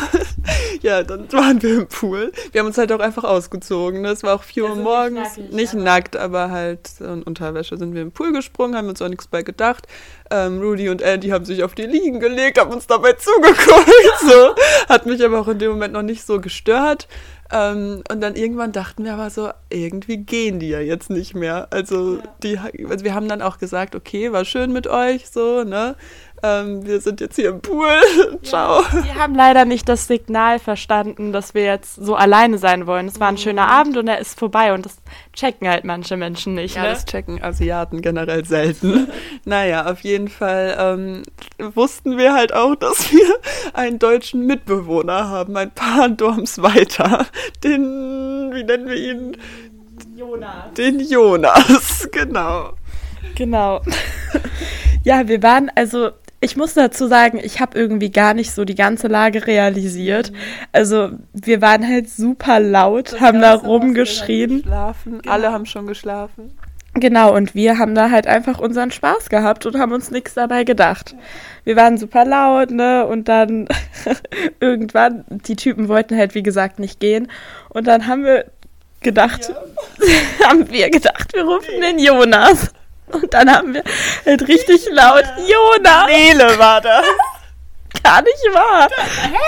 ja, 0.80 1.02
dann 1.02 1.30
waren 1.32 1.62
wir 1.62 1.80
im 1.80 1.86
Pool. 1.88 2.32
Wir 2.52 2.60
haben 2.60 2.68
uns 2.68 2.78
halt 2.78 2.90
auch 2.92 3.00
einfach 3.00 3.24
ausgezogen. 3.24 4.00
Ne? 4.00 4.08
Es 4.08 4.22
war 4.22 4.34
auch 4.34 4.42
4 4.42 4.62
Uhr 4.62 4.70
also 4.70 4.82
morgens. 4.82 5.36
Nicht, 5.36 5.38
nackig, 5.38 5.54
nicht 5.54 5.74
aber 5.74 5.82
nackt, 5.82 6.16
aber 6.16 6.50
halt 6.50 6.90
in 7.00 7.22
Unterwäsche 7.22 7.76
sind 7.76 7.94
wir 7.94 8.02
im 8.02 8.12
Pool 8.12 8.32
gesprungen, 8.32 8.76
haben 8.76 8.88
uns 8.88 9.02
auch 9.02 9.08
nichts 9.08 9.26
bei 9.26 9.42
gedacht. 9.42 9.86
Ähm, 10.30 10.60
Rudy 10.60 10.88
und 10.88 11.02
Andy 11.02 11.28
haben 11.28 11.44
sich 11.44 11.62
auf 11.62 11.74
die 11.74 11.86
Liegen 11.86 12.20
gelegt, 12.20 12.58
haben 12.58 12.72
uns 12.72 12.86
dabei 12.86 13.12
zugeguckt. 13.12 13.88
so. 14.20 14.54
Hat 14.88 15.04
mich 15.04 15.22
aber 15.22 15.40
auch 15.40 15.48
in 15.48 15.58
dem 15.58 15.72
Moment 15.72 15.92
noch 15.92 16.02
nicht 16.02 16.24
so 16.24 16.40
gestört. 16.40 17.08
Ähm, 17.52 18.02
und 18.10 18.22
dann 18.22 18.34
irgendwann 18.34 18.72
dachten 18.72 19.04
wir 19.04 19.12
aber 19.12 19.28
so, 19.28 19.50
irgendwie 19.68 20.16
gehen 20.16 20.58
die 20.58 20.70
ja 20.70 20.80
jetzt 20.80 21.10
nicht 21.10 21.34
mehr. 21.34 21.68
Also, 21.70 22.16
ja. 22.16 22.22
die, 22.42 22.58
also 22.88 23.04
wir 23.04 23.14
haben 23.14 23.28
dann 23.28 23.42
auch 23.42 23.58
gesagt, 23.58 23.94
okay, 23.94 24.32
war 24.32 24.46
schön 24.46 24.72
mit 24.72 24.86
euch, 24.86 25.28
so, 25.28 25.62
ne? 25.62 25.94
Ähm, 26.44 26.84
wir 26.84 27.00
sind 27.00 27.20
jetzt 27.20 27.36
hier 27.36 27.50
im 27.50 27.60
Pool. 27.60 27.88
Ciao. 28.42 28.82
Ja, 28.82 29.04
wir 29.04 29.14
haben 29.14 29.34
leider 29.34 29.64
nicht 29.64 29.88
das 29.88 30.08
Signal 30.08 30.58
verstanden, 30.58 31.32
dass 31.32 31.54
wir 31.54 31.64
jetzt 31.64 31.94
so 31.94 32.16
alleine 32.16 32.58
sein 32.58 32.88
wollen. 32.88 33.06
Es 33.06 33.20
war 33.20 33.28
ein 33.28 33.34
mhm. 33.34 33.38
schöner 33.38 33.68
Abend 33.68 33.96
und 33.96 34.08
er 34.08 34.18
ist 34.18 34.38
vorbei 34.38 34.72
und 34.72 34.84
das 34.84 34.96
checken 35.32 35.68
halt 35.68 35.84
manche 35.84 36.16
Menschen 36.16 36.54
nicht. 36.54 36.74
Ja, 36.74 36.82
ne? 36.82 36.88
das 36.88 37.04
checken 37.04 37.40
Asiaten 37.42 38.02
generell 38.02 38.44
selten. 38.44 39.08
naja, 39.44 39.86
auf 39.90 40.00
jeden 40.00 40.28
Fall 40.28 40.76
ähm, 40.78 41.22
wussten 41.74 42.18
wir 42.18 42.34
halt 42.34 42.52
auch, 42.52 42.74
dass 42.74 43.12
wir 43.12 43.36
einen 43.72 44.00
deutschen 44.00 44.44
Mitbewohner 44.44 45.28
haben, 45.28 45.56
ein 45.56 45.70
paar 45.70 46.08
Dorms 46.10 46.60
weiter. 46.60 47.26
Den, 47.62 48.50
wie 48.52 48.64
nennen 48.64 48.88
wir 48.88 48.96
ihn? 48.96 49.36
Jonas. 50.16 50.74
Den 50.76 50.98
Jonas, 50.98 52.08
genau. 52.10 52.72
Genau. 53.36 53.80
ja, 55.04 55.26
wir 55.28 55.42
waren 55.42 55.70
also 55.74 56.10
ich 56.42 56.56
muss 56.56 56.74
dazu 56.74 57.06
sagen, 57.06 57.40
ich 57.42 57.60
habe 57.60 57.78
irgendwie 57.78 58.10
gar 58.10 58.34
nicht 58.34 58.52
so 58.52 58.64
die 58.64 58.74
ganze 58.74 59.06
Lage 59.06 59.46
realisiert. 59.46 60.32
Mhm. 60.32 60.36
Also 60.72 61.10
wir 61.32 61.62
waren 61.62 61.86
halt 61.86 62.10
super 62.10 62.58
laut, 62.60 63.12
das 63.12 63.20
haben 63.20 63.40
da 63.40 63.54
rumgeschrien. 63.54 64.62
Geschlafen. 64.62 65.20
Genau. 65.22 65.32
Alle 65.32 65.52
haben 65.52 65.66
schon 65.66 65.86
geschlafen. 65.86 66.52
Genau, 66.94 67.34
und 67.34 67.54
wir 67.54 67.78
haben 67.78 67.94
da 67.94 68.10
halt 68.10 68.26
einfach 68.26 68.58
unseren 68.58 68.90
Spaß 68.90 69.30
gehabt 69.30 69.64
und 69.64 69.78
haben 69.78 69.92
uns 69.92 70.10
nichts 70.10 70.34
dabei 70.34 70.64
gedacht. 70.64 71.14
Wir 71.64 71.74
waren 71.76 71.96
super 71.96 72.26
laut, 72.26 72.70
ne? 72.70 73.06
Und 73.06 73.28
dann 73.28 73.66
irgendwann, 74.60 75.24
die 75.30 75.56
Typen 75.56 75.88
wollten 75.88 76.18
halt, 76.18 76.34
wie 76.34 76.42
gesagt, 76.42 76.78
nicht 76.80 77.00
gehen. 77.00 77.28
Und 77.70 77.86
dann 77.86 78.06
haben 78.08 78.24
wir 78.24 78.44
gedacht, 79.00 79.48
ja. 79.48 80.46
haben 80.48 80.70
wir 80.70 80.90
gedacht, 80.90 81.32
wir 81.32 81.44
rufen 81.44 81.80
den 81.80 81.98
Jonas. 81.98 82.72
Und 83.12 83.32
dann 83.32 83.52
haben 83.52 83.74
wir 83.74 83.82
halt 84.26 84.48
richtig 84.48 84.88
laut 84.90 85.24
Jonas. 85.38 86.06
Nele 86.06 86.58
war 86.58 86.80
das. 86.80 87.04
Gar 88.02 88.22
nicht 88.22 88.44
wahr. 88.52 88.88
Hä? 88.96 89.38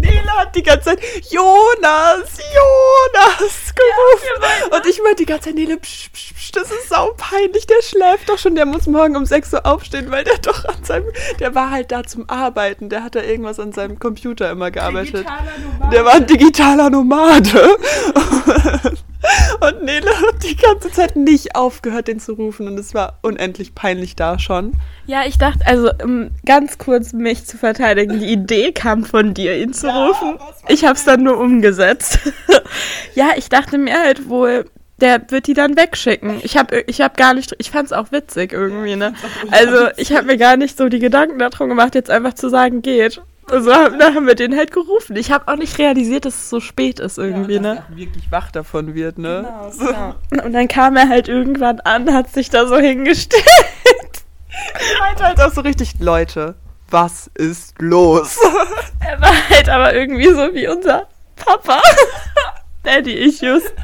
Nele 0.00 0.30
hat 0.38 0.54
die 0.56 0.62
ganze 0.62 0.90
Zeit 0.90 1.00
Jonas, 1.30 2.38
Jonas 2.54 3.74
gerufen. 3.74 4.42
Ja, 4.70 4.76
und 4.76 4.86
ich 4.86 5.00
meinte 5.02 5.22
die 5.22 5.26
ganze 5.26 5.48
Zeit, 5.48 5.54
Nele, 5.54 5.76
psch, 5.76 6.10
psch, 6.12 6.34
psch, 6.34 6.52
das 6.52 6.70
ist 6.70 6.88
sau 6.88 7.12
peinlich, 7.16 7.66
der 7.66 7.82
schläft 7.82 8.28
doch 8.28 8.38
schon, 8.38 8.54
der 8.54 8.66
muss 8.66 8.86
morgen 8.86 9.16
um 9.16 9.24
6 9.24 9.52
Uhr 9.54 9.66
aufstehen, 9.66 10.10
weil 10.10 10.24
der 10.24 10.38
doch 10.38 10.64
an 10.64 10.82
seinem, 10.82 11.10
der 11.38 11.54
war 11.54 11.70
halt 11.70 11.92
da 11.92 12.02
zum 12.04 12.28
Arbeiten, 12.28 12.88
der 12.88 13.04
hat 13.04 13.14
da 13.14 13.22
irgendwas 13.22 13.60
an 13.60 13.72
seinem 13.72 13.98
Computer 13.98 14.50
immer 14.50 14.70
gearbeitet. 14.70 15.26
Der 15.92 16.04
war 16.04 16.14
ein 16.14 16.26
digitaler 16.26 16.90
Nomade. 16.90 17.76
Und 19.60 19.84
Nele 19.84 20.10
hat 20.10 20.42
die 20.42 20.56
ganze 20.56 20.90
Zeit 20.90 21.16
nicht 21.16 21.54
aufgehört, 21.54 22.08
den 22.08 22.20
zu 22.20 22.32
rufen. 22.32 22.66
Und 22.66 22.78
es 22.78 22.94
war 22.94 23.18
unendlich 23.22 23.74
peinlich 23.74 24.16
da 24.16 24.38
schon. 24.38 24.74
Ja, 25.06 25.24
ich 25.24 25.38
dachte, 25.38 25.66
also 25.66 25.90
um 26.02 26.30
ganz 26.44 26.78
kurz 26.78 27.12
mich 27.12 27.44
zu 27.46 27.56
verteidigen, 27.56 28.18
die 28.20 28.32
Idee 28.32 28.72
kam 28.72 29.04
von 29.04 29.34
dir, 29.34 29.56
ihn 29.56 29.72
zu 29.72 29.86
ja, 29.86 30.06
rufen. 30.06 30.38
Ich 30.68 30.84
habe 30.84 30.94
es 30.94 31.04
dann 31.04 31.22
nur 31.22 31.38
umgesetzt. 31.38 32.18
ja, 33.14 33.30
ich 33.36 33.48
dachte 33.48 33.78
mir 33.78 34.00
halt 34.00 34.28
wohl, 34.28 34.64
der 35.00 35.20
wird 35.30 35.48
die 35.48 35.54
dann 35.54 35.76
wegschicken. 35.76 36.40
Ich 36.42 36.56
habe 36.56 36.84
ich 36.86 37.00
hab 37.00 37.16
gar 37.16 37.34
nicht, 37.34 37.54
ich 37.58 37.70
fand 37.70 37.86
es 37.86 37.92
auch 37.92 38.12
witzig 38.12 38.52
irgendwie, 38.52 38.94
ne? 38.94 39.14
Also 39.50 39.88
ich 39.96 40.12
habe 40.12 40.26
mir 40.26 40.38
gar 40.38 40.56
nicht 40.56 40.78
so 40.78 40.88
die 40.88 41.00
Gedanken 41.00 41.38
darum 41.38 41.68
gemacht, 41.68 41.94
jetzt 41.94 42.10
einfach 42.10 42.34
zu 42.34 42.48
sagen, 42.48 42.82
geht. 42.82 43.20
Also 43.50 43.70
dann 43.70 44.14
haben 44.14 44.26
wir 44.26 44.34
den 44.34 44.56
halt 44.56 44.70
gerufen. 44.70 45.16
Ich 45.16 45.30
habe 45.30 45.52
auch 45.52 45.56
nicht 45.56 45.78
realisiert, 45.78 46.24
dass 46.24 46.34
es 46.34 46.50
so 46.50 46.60
spät 46.60 47.00
ist 47.00 47.18
irgendwie, 47.18 47.54
ja, 47.54 47.60
dass 47.60 47.74
ne? 47.74 47.84
Er 47.90 47.96
wirklich 47.96 48.30
wach 48.30 48.50
davon 48.50 48.94
wird, 48.94 49.18
ne? 49.18 49.44
Genau, 49.46 49.70
so. 49.70 49.86
genau. 50.30 50.44
Und 50.44 50.52
dann 50.52 50.68
kam 50.68 50.96
er 50.96 51.08
halt 51.08 51.28
irgendwann 51.28 51.80
an, 51.80 52.12
hat 52.12 52.30
sich 52.30 52.50
da 52.50 52.66
so 52.66 52.78
hingestellt. 52.78 53.44
Ich 54.48 55.00
meinte 55.00 55.24
halt 55.24 55.40
auch 55.40 55.52
so 55.52 55.62
richtig, 55.62 55.94
Leute, 55.98 56.54
was 56.88 57.30
ist 57.34 57.74
los? 57.80 58.38
Er 59.04 59.20
war 59.20 59.48
halt 59.50 59.68
aber 59.68 59.94
irgendwie 59.94 60.28
so 60.28 60.54
wie 60.54 60.68
unser 60.68 61.08
Papa. 61.34 61.82
Daddy-Issues. 62.84 63.64
Er 63.64 63.74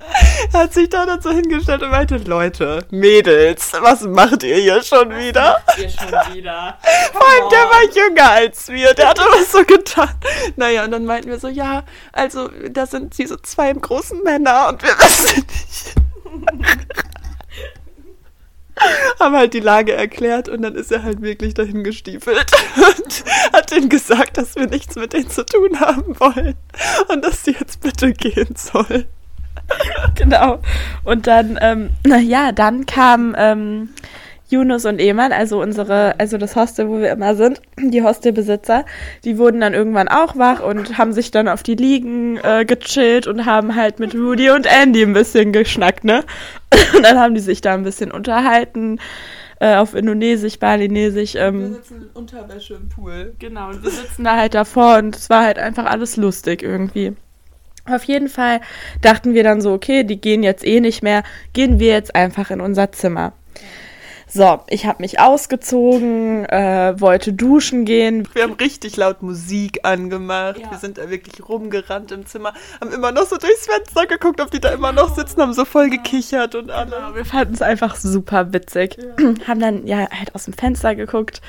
hat 0.52 0.72
sich 0.72 0.88
da 0.88 1.20
so 1.20 1.30
hingestellt 1.30 1.82
und 1.82 1.90
meinte, 1.90 2.16
Leute, 2.18 2.86
Mädels, 2.90 3.72
was 3.80 4.02
macht 4.02 4.42
ihr 4.42 4.56
hier 4.56 4.82
schon 4.82 5.10
was 5.10 5.18
wieder? 5.18 5.62
Macht 5.66 5.78
ihr 5.78 5.90
schon 5.90 6.08
wieder? 6.34 6.78
Vor 7.12 7.28
allem, 7.28 7.48
der 7.50 7.58
war 7.58 7.82
jünger 7.94 8.30
als 8.30 8.68
wir, 8.68 8.94
der 8.94 9.08
hat 9.08 9.18
was 9.18 9.52
so 9.52 9.64
getan. 9.64 10.14
Naja, 10.56 10.84
und 10.84 10.92
dann 10.92 11.04
meinten 11.04 11.28
wir 11.28 11.38
so, 11.38 11.48
ja, 11.48 11.84
also, 12.12 12.48
da 12.70 12.86
sind 12.86 13.16
diese 13.18 13.40
zwei 13.42 13.72
großen 13.72 14.22
Männer 14.22 14.68
und 14.68 14.82
wir 14.82 14.90
wissen 14.90 15.44
nicht. 15.46 15.94
haben 19.18 19.34
halt 19.34 19.54
die 19.54 19.60
Lage 19.60 19.92
erklärt 19.92 20.48
und 20.48 20.62
dann 20.62 20.76
ist 20.76 20.92
er 20.92 21.02
halt 21.02 21.20
wirklich 21.20 21.54
dahin 21.54 21.82
gestiefelt 21.84 22.52
und 22.76 23.24
hat 23.52 23.72
ihnen 23.72 23.88
gesagt, 23.88 24.38
dass 24.38 24.54
wir 24.54 24.68
nichts 24.68 24.94
mit 24.96 25.12
denen 25.12 25.30
zu 25.30 25.44
tun 25.44 25.80
haben 25.80 26.18
wollen 26.20 26.54
und 27.08 27.24
dass 27.24 27.44
sie 27.44 27.56
jetzt 27.58 27.80
bitte 27.80 28.12
gehen 28.12 28.54
sollen. 28.56 29.06
genau. 30.14 30.60
Und 31.04 31.26
dann, 31.26 31.58
ähm, 31.60 31.90
ja, 32.06 32.52
dann 32.52 32.86
kam 32.86 33.34
ähm, 33.38 33.90
Yunus 34.50 34.86
und 34.86 34.98
Eman, 34.98 35.32
also 35.32 35.60
unsere, 35.60 36.18
also 36.18 36.38
das 36.38 36.56
Hostel, 36.56 36.88
wo 36.88 37.00
wir 37.00 37.10
immer 37.10 37.34
sind, 37.34 37.60
die 37.78 38.02
Hostelbesitzer, 38.02 38.84
die 39.24 39.36
wurden 39.36 39.60
dann 39.60 39.74
irgendwann 39.74 40.08
auch 40.08 40.36
wach 40.36 40.60
und 40.60 40.96
haben 40.96 41.12
sich 41.12 41.30
dann 41.30 41.48
auf 41.48 41.62
die 41.62 41.74
Liegen 41.74 42.38
äh, 42.38 42.64
gechillt 42.64 43.26
und 43.26 43.44
haben 43.44 43.76
halt 43.76 44.00
mit 44.00 44.14
Rudy 44.14 44.50
und 44.50 44.66
Andy 44.66 45.02
ein 45.02 45.12
bisschen 45.12 45.52
geschnackt, 45.52 46.04
ne? 46.04 46.24
Und 46.94 47.02
dann 47.02 47.18
haben 47.18 47.34
die 47.34 47.40
sich 47.40 47.62
da 47.62 47.72
ein 47.72 47.82
bisschen 47.82 48.10
unterhalten 48.10 48.98
äh, 49.58 49.76
auf 49.76 49.94
Indonesisch, 49.94 50.58
Balinesisch. 50.58 51.34
Ähm, 51.34 51.60
wir 51.60 51.68
sitzen 51.76 52.02
in 52.02 52.08
Unterwäsche 52.08 52.74
im 52.74 52.88
Pool. 52.88 53.34
Genau, 53.38 53.68
und 53.70 53.82
wir 53.82 53.90
sitzen 53.90 54.24
da 54.24 54.36
halt 54.36 54.54
davor 54.54 54.98
und 54.98 55.16
es 55.16 55.30
war 55.30 55.44
halt 55.44 55.58
einfach 55.58 55.86
alles 55.86 56.16
lustig 56.16 56.62
irgendwie. 56.62 57.14
Auf 57.90 58.04
jeden 58.04 58.28
Fall 58.28 58.60
dachten 59.02 59.34
wir 59.34 59.44
dann 59.44 59.60
so, 59.60 59.72
okay, 59.72 60.04
die 60.04 60.20
gehen 60.20 60.42
jetzt 60.42 60.66
eh 60.66 60.80
nicht 60.80 61.02
mehr, 61.02 61.22
gehen 61.52 61.78
wir 61.78 61.88
jetzt 61.92 62.14
einfach 62.14 62.50
in 62.50 62.60
unser 62.60 62.92
Zimmer. 62.92 63.32
So, 64.30 64.60
ich 64.68 64.84
habe 64.84 65.00
mich 65.00 65.20
ausgezogen, 65.20 66.44
äh, 66.44 67.00
wollte 67.00 67.32
duschen 67.32 67.86
gehen. 67.86 68.28
Wir 68.34 68.42
haben 68.42 68.52
richtig 68.52 68.98
laut 68.98 69.22
Musik 69.22 69.80
angemacht. 69.84 70.58
Ja. 70.58 70.70
Wir 70.70 70.78
sind 70.78 70.98
da 70.98 71.08
wirklich 71.08 71.48
rumgerannt 71.48 72.12
im 72.12 72.26
Zimmer, 72.26 72.52
haben 72.78 72.92
immer 72.92 73.10
noch 73.10 73.24
so 73.24 73.38
durchs 73.38 73.66
Fenster 73.66 74.06
geguckt, 74.06 74.42
ob 74.42 74.50
die 74.50 74.60
da 74.60 74.68
immer 74.68 74.92
noch 74.92 75.16
sitzen, 75.16 75.40
haben 75.40 75.54
so 75.54 75.64
voll 75.64 75.88
gekichert 75.88 76.54
und 76.54 76.70
alles. 76.70 76.94
Genau, 76.94 77.14
wir 77.14 77.24
fanden 77.24 77.54
es 77.54 77.62
einfach 77.62 77.96
super 77.96 78.52
witzig. 78.52 78.98
Ja. 78.98 79.48
haben 79.48 79.60
dann 79.60 79.86
ja 79.86 80.10
halt 80.10 80.34
aus 80.34 80.44
dem 80.44 80.52
Fenster 80.52 80.94
geguckt 80.94 81.40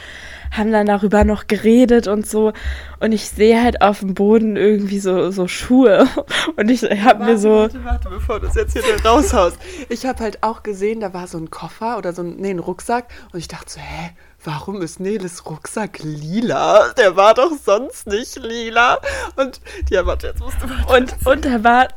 haben 0.51 0.71
dann 0.71 0.87
darüber 0.87 1.23
noch 1.23 1.47
geredet 1.47 2.07
und 2.07 2.27
so. 2.27 2.53
Und 2.99 3.11
ich 3.11 3.29
sehe 3.29 3.61
halt 3.61 3.81
auf 3.81 3.99
dem 3.99 4.13
Boden 4.13 4.55
irgendwie 4.57 4.99
so, 4.99 5.31
so 5.31 5.47
Schuhe. 5.47 6.07
Und 6.57 6.69
ich 6.69 6.83
habe 6.83 7.23
mir 7.23 7.37
so. 7.37 7.49
Warte, 7.49 7.85
warte, 7.85 8.09
bevor 8.09 8.39
du 8.39 8.47
es 8.47 8.55
jetzt 8.55 8.73
hier 8.73 8.83
raushaust. 9.05 9.57
Ich 9.89 10.05
habe 10.05 10.19
halt 10.23 10.43
auch 10.43 10.63
gesehen, 10.63 10.99
da 10.99 11.13
war 11.13 11.27
so 11.27 11.37
ein 11.37 11.49
Koffer 11.49 11.97
oder 11.97 12.13
so 12.13 12.23
ein, 12.23 12.37
nee, 12.37 12.49
ein 12.49 12.59
Rucksack. 12.59 13.05
Und 13.31 13.39
ich 13.39 13.47
dachte 13.47 13.71
so, 13.71 13.79
hä? 13.79 14.11
Warum 14.43 14.81
ist 14.81 14.99
Neles 14.99 15.45
Rucksack 15.45 15.99
lila? 15.99 16.93
Der 16.97 17.15
war 17.15 17.33
doch 17.33 17.51
sonst 17.63 18.07
nicht 18.07 18.35
lila. 18.37 18.99
Und 19.35 19.59
ja, 19.89 20.05
warte, 20.05 20.27
jetzt 20.27 20.39
musst 20.39 20.57
du 20.61 20.93
Und, 20.93 21.15
und 21.25 21.45
da 21.45 21.63
war, 21.63 21.87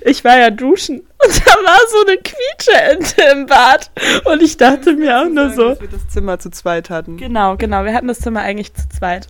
ich 0.00 0.24
war 0.24 0.38
ja 0.38 0.50
duschen 0.50 1.00
und 1.00 1.46
da 1.46 1.52
war 1.52 1.78
so 1.90 2.06
eine 2.06 2.18
Quietscheente 2.18 3.22
im 3.32 3.46
Bad. 3.46 3.90
Und 4.24 4.42
ich 4.42 4.56
dachte 4.56 4.94
mir 4.94 5.20
auch 5.20 5.28
nur 5.28 5.50
sagen, 5.50 5.54
so. 5.56 5.68
Dass 5.70 5.80
wir 5.80 5.88
das 5.88 6.08
Zimmer 6.08 6.38
zu 6.38 6.50
zweit 6.50 6.90
hatten. 6.90 7.16
Genau, 7.16 7.56
genau. 7.56 7.84
Wir 7.84 7.94
hatten 7.94 8.08
das 8.08 8.20
Zimmer 8.20 8.40
eigentlich 8.40 8.74
zu 8.74 8.88
zweit. 8.88 9.28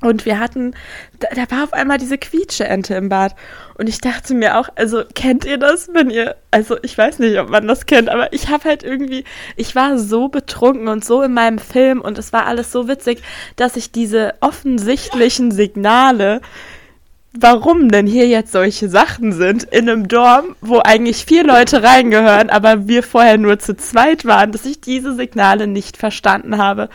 Und 0.00 0.26
wir 0.26 0.38
hatten, 0.38 0.74
da, 1.18 1.28
da, 1.34 1.50
war 1.50 1.64
auf 1.64 1.72
einmal 1.72 1.98
diese 1.98 2.18
Quietscheente 2.18 2.94
im 2.94 3.08
Bad. 3.08 3.34
Und 3.76 3.88
ich 3.88 4.00
dachte 4.00 4.32
mir 4.32 4.58
auch, 4.58 4.68
also 4.76 5.02
kennt 5.14 5.44
ihr 5.44 5.58
das, 5.58 5.90
wenn 5.92 6.08
ihr, 6.08 6.36
also 6.52 6.76
ich 6.82 6.96
weiß 6.96 7.18
nicht, 7.18 7.36
ob 7.38 7.50
man 7.50 7.66
das 7.66 7.86
kennt, 7.86 8.08
aber 8.08 8.32
ich 8.32 8.48
habe 8.48 8.64
halt 8.64 8.84
irgendwie, 8.84 9.24
ich 9.56 9.74
war 9.74 9.98
so 9.98 10.28
betrunken 10.28 10.86
und 10.86 11.04
so 11.04 11.22
in 11.22 11.34
meinem 11.34 11.58
Film 11.58 12.00
und 12.00 12.16
es 12.16 12.32
war 12.32 12.46
alles 12.46 12.70
so 12.70 12.86
witzig, 12.86 13.22
dass 13.56 13.76
ich 13.76 13.90
diese 13.90 14.34
offensichtlichen 14.40 15.50
Signale, 15.50 16.42
warum 17.32 17.88
denn 17.88 18.06
hier 18.06 18.28
jetzt 18.28 18.52
solche 18.52 18.88
Sachen 18.88 19.32
sind, 19.32 19.64
in 19.64 19.88
einem 19.88 20.06
Dorm, 20.06 20.54
wo 20.60 20.78
eigentlich 20.78 21.24
vier 21.24 21.44
Leute 21.44 21.82
reingehören, 21.82 22.50
aber 22.50 22.86
wir 22.86 23.02
vorher 23.02 23.36
nur 23.36 23.58
zu 23.58 23.76
zweit 23.76 24.24
waren, 24.24 24.52
dass 24.52 24.64
ich 24.64 24.80
diese 24.80 25.16
Signale 25.16 25.66
nicht 25.66 25.96
verstanden 25.96 26.58
habe. 26.58 26.88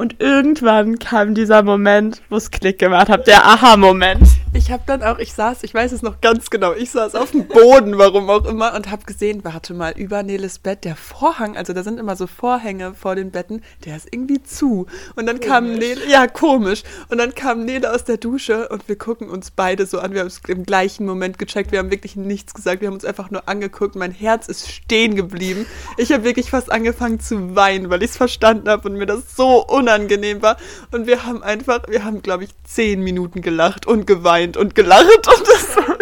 Und 0.00 0.16
irgendwann 0.18 0.98
kam 0.98 1.34
dieser 1.34 1.62
Moment, 1.62 2.22
wo 2.30 2.36
es 2.36 2.50
Klick 2.50 2.78
gemacht 2.78 3.10
hat, 3.10 3.26
der 3.26 3.44
Aha-Moment. 3.44 4.26
Ich 4.52 4.70
habe 4.70 4.82
dann 4.86 5.02
auch, 5.02 5.18
ich 5.18 5.32
saß, 5.32 5.62
ich 5.62 5.72
weiß 5.74 5.92
es 5.92 6.02
noch 6.02 6.20
ganz 6.20 6.50
genau, 6.50 6.72
ich 6.72 6.90
saß 6.90 7.14
auf 7.14 7.30
dem 7.30 7.46
Boden, 7.46 7.98
warum 7.98 8.28
auch 8.30 8.44
immer, 8.46 8.74
und 8.74 8.90
habe 8.90 9.04
gesehen, 9.04 9.44
warte 9.44 9.74
mal, 9.74 9.92
über 9.96 10.22
Neles 10.22 10.58
Bett, 10.58 10.84
der 10.84 10.96
Vorhang, 10.96 11.56
also 11.56 11.72
da 11.72 11.82
sind 11.82 11.98
immer 11.98 12.16
so 12.16 12.26
Vorhänge 12.26 12.94
vor 12.94 13.14
den 13.14 13.30
Betten, 13.30 13.62
der 13.84 13.96
ist 13.96 14.08
irgendwie 14.10 14.42
zu. 14.42 14.86
Und 15.16 15.26
dann 15.26 15.36
komisch. 15.36 15.48
kam 15.48 15.72
Nele, 15.74 16.08
ja, 16.08 16.26
komisch. 16.26 16.82
Und 17.08 17.18
dann 17.18 17.34
kam 17.34 17.64
Nele 17.64 17.92
aus 17.92 18.04
der 18.04 18.16
Dusche 18.16 18.68
und 18.68 18.88
wir 18.88 18.96
gucken 18.96 19.30
uns 19.30 19.50
beide 19.50 19.86
so 19.86 20.00
an. 20.00 20.12
Wir 20.12 20.20
haben 20.20 20.28
es 20.28 20.40
im 20.48 20.64
gleichen 20.64 21.06
Moment 21.06 21.38
gecheckt, 21.38 21.72
wir 21.72 21.78
haben 21.78 21.90
wirklich 21.90 22.16
nichts 22.16 22.54
gesagt, 22.54 22.80
wir 22.80 22.88
haben 22.88 22.94
uns 22.94 23.04
einfach 23.04 23.30
nur 23.30 23.48
angeguckt. 23.48 23.94
Mein 23.94 24.12
Herz 24.12 24.48
ist 24.48 24.70
stehen 24.70 25.14
geblieben. 25.14 25.66
Ich 25.96 26.12
habe 26.12 26.24
wirklich 26.24 26.50
fast 26.50 26.72
angefangen 26.72 27.20
zu 27.20 27.54
weinen, 27.54 27.90
weil 27.90 28.02
ich 28.02 28.10
es 28.10 28.16
verstanden 28.16 28.68
habe 28.68 28.88
und 28.88 28.96
mir 28.96 29.06
das 29.06 29.36
so 29.36 29.64
unangenehm 29.64 30.10
unangenehm 30.10 30.42
war. 30.42 30.56
Und 30.92 31.06
wir 31.06 31.24
haben 31.24 31.42
einfach, 31.42 31.88
wir 31.88 32.04
haben, 32.04 32.22
glaube 32.22 32.44
ich, 32.44 32.50
zehn 32.64 33.00
Minuten 33.02 33.42
gelacht 33.42 33.86
und 33.86 34.06
geweint 34.06 34.39
und 34.56 34.74
gelacht 34.74 35.28
und 35.28 35.48
das 35.48 35.76
war 35.76 35.96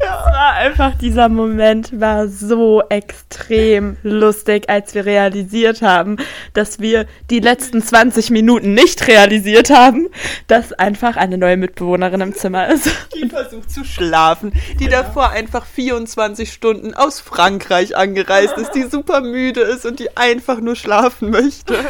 ja. 0.00 0.24
Es 0.26 0.32
war 0.32 0.52
einfach, 0.54 0.98
dieser 0.98 1.28
Moment 1.28 2.00
war 2.00 2.28
so 2.28 2.82
extrem 2.88 3.96
lustig, 4.02 4.68
als 4.68 4.94
wir 4.94 5.06
realisiert 5.06 5.82
haben, 5.82 6.16
dass 6.54 6.80
wir 6.80 7.06
die 7.30 7.40
letzten 7.40 7.82
20 7.82 8.30
Minuten 8.30 8.74
nicht 8.74 9.06
realisiert 9.08 9.70
haben, 9.70 10.08
dass 10.46 10.72
einfach 10.72 11.16
eine 11.16 11.38
neue 11.38 11.56
Mitbewohnerin 11.56 12.20
im 12.20 12.34
Zimmer 12.34 12.68
ist. 12.68 12.90
Die 13.14 13.28
versucht 13.28 13.70
zu 13.70 13.84
schlafen, 13.84 14.52
die 14.78 14.86
genau. 14.86 15.02
davor 15.02 15.30
einfach 15.30 15.64
24 15.66 16.52
Stunden 16.52 16.94
aus 16.94 17.20
Frankreich 17.20 17.96
angereist 17.96 18.56
ist, 18.58 18.72
die 18.72 18.82
super 18.84 19.20
müde 19.20 19.60
ist 19.60 19.86
und 19.86 19.98
die 19.98 20.16
einfach 20.16 20.60
nur 20.60 20.76
schlafen 20.76 21.30
möchte. 21.30 21.76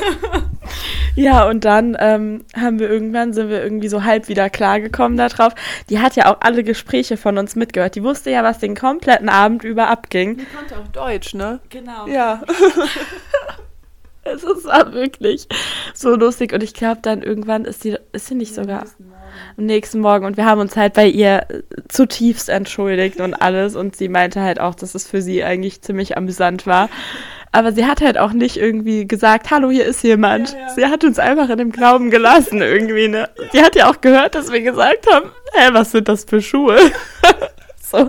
Ja, 1.14 1.48
und 1.48 1.64
dann 1.64 1.96
ähm, 1.98 2.44
haben 2.54 2.78
wir 2.78 2.90
irgendwann, 2.90 3.32
sind 3.32 3.48
wir 3.48 3.62
irgendwie 3.62 3.88
so 3.88 4.04
halb 4.04 4.28
wieder 4.28 4.50
klargekommen 4.50 5.16
darauf. 5.16 5.54
Die 5.88 5.98
hat 5.98 6.14
ja 6.14 6.30
auch 6.30 6.40
alle 6.40 6.62
Gespräche 6.62 7.16
von 7.16 7.38
uns 7.38 7.56
mitgehört. 7.56 7.95
Die 7.96 8.02
wusste 8.02 8.30
ja, 8.30 8.44
was 8.44 8.58
den 8.58 8.76
kompletten 8.76 9.30
Abend 9.30 9.64
über 9.64 9.88
abging. 9.88 10.36
Die 10.36 10.44
konnte 10.44 10.76
auch 10.76 10.88
Deutsch, 10.88 11.32
ne? 11.32 11.60
Genau. 11.70 12.06
Ja. 12.06 12.42
es 14.22 14.44
ist 14.44 14.66
war 14.66 14.92
wirklich 14.92 15.48
so 15.94 16.14
lustig. 16.14 16.52
Und 16.52 16.62
ich 16.62 16.74
glaube, 16.74 16.98
dann 17.00 17.22
irgendwann 17.22 17.64
ist 17.64 17.82
sie, 17.82 17.96
ist 18.12 18.26
sie 18.26 18.34
nicht 18.34 18.54
sogar 18.54 18.84
am 19.56 19.64
nächsten 19.64 20.00
Morgen. 20.00 20.26
Und 20.26 20.36
wir 20.36 20.44
haben 20.44 20.60
uns 20.60 20.76
halt 20.76 20.92
bei 20.92 21.06
ihr 21.06 21.46
zutiefst 21.88 22.50
entschuldigt 22.50 23.18
und 23.20 23.32
alles. 23.32 23.76
Und 23.76 23.96
sie 23.96 24.10
meinte 24.10 24.42
halt 24.42 24.60
auch, 24.60 24.74
dass 24.74 24.94
es 24.94 25.08
für 25.08 25.22
sie 25.22 25.42
eigentlich 25.42 25.80
ziemlich 25.80 26.18
amüsant 26.18 26.66
war. 26.66 26.90
Aber 27.50 27.72
sie 27.72 27.86
hat 27.86 28.02
halt 28.02 28.18
auch 28.18 28.34
nicht 28.34 28.58
irgendwie 28.58 29.08
gesagt, 29.08 29.50
hallo, 29.50 29.70
hier 29.70 29.86
ist 29.86 30.02
jemand. 30.04 30.52
Ja, 30.52 30.58
ja. 30.58 30.68
Sie 30.74 30.86
hat 30.86 31.02
uns 31.02 31.18
einfach 31.18 31.48
in 31.48 31.56
dem 31.56 31.72
Glauben 31.72 32.10
gelassen 32.10 32.60
irgendwie, 32.60 33.08
ne? 33.08 33.30
Sie 33.52 33.62
hat 33.62 33.74
ja 33.74 33.88
auch 33.88 34.02
gehört, 34.02 34.34
dass 34.34 34.52
wir 34.52 34.60
gesagt 34.60 35.10
haben, 35.10 35.30
hä, 35.54 35.70
was 35.72 35.92
sind 35.92 36.08
das 36.08 36.24
für 36.24 36.42
Schuhe? 36.42 36.76
so. 37.86 38.08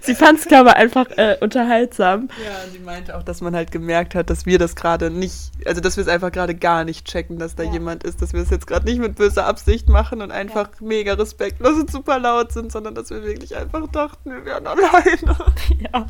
Sie 0.00 0.14
fand 0.14 0.38
es, 0.38 0.46
glaube 0.46 0.70
ich, 0.70 0.76
einfach 0.76 1.06
äh, 1.16 1.36
unterhaltsam. 1.40 2.28
Ja, 2.44 2.70
sie 2.70 2.78
meinte 2.78 3.16
auch, 3.16 3.22
dass 3.22 3.40
man 3.40 3.54
halt 3.54 3.70
gemerkt 3.70 4.14
hat, 4.14 4.30
dass 4.30 4.46
wir 4.46 4.58
das 4.58 4.76
gerade 4.76 5.10
nicht, 5.10 5.52
also 5.66 5.80
dass 5.80 5.96
wir 5.96 6.02
es 6.02 6.08
einfach 6.08 6.32
gerade 6.32 6.54
gar 6.54 6.84
nicht 6.84 7.06
checken, 7.06 7.38
dass 7.38 7.54
da 7.54 7.62
ja. 7.62 7.72
jemand 7.72 8.04
ist, 8.04 8.20
dass 8.22 8.32
wir 8.32 8.42
es 8.42 8.50
jetzt 8.50 8.66
gerade 8.66 8.86
nicht 8.86 8.98
mit 8.98 9.16
böser 9.16 9.46
Absicht 9.46 9.88
machen 9.88 10.20
und 10.22 10.30
einfach 10.30 10.68
ja. 10.80 10.86
mega 10.86 11.14
respektlos 11.14 11.78
und 11.78 11.90
super 11.90 12.18
laut 12.18 12.52
sind, 12.52 12.72
sondern 12.72 12.94
dass 12.94 13.10
wir 13.10 13.22
wirklich 13.22 13.56
einfach 13.56 13.86
dachten, 13.88 14.30
wir 14.30 14.44
wären 14.44 14.66
alleine. 14.66 15.36
Ja. 15.92 16.06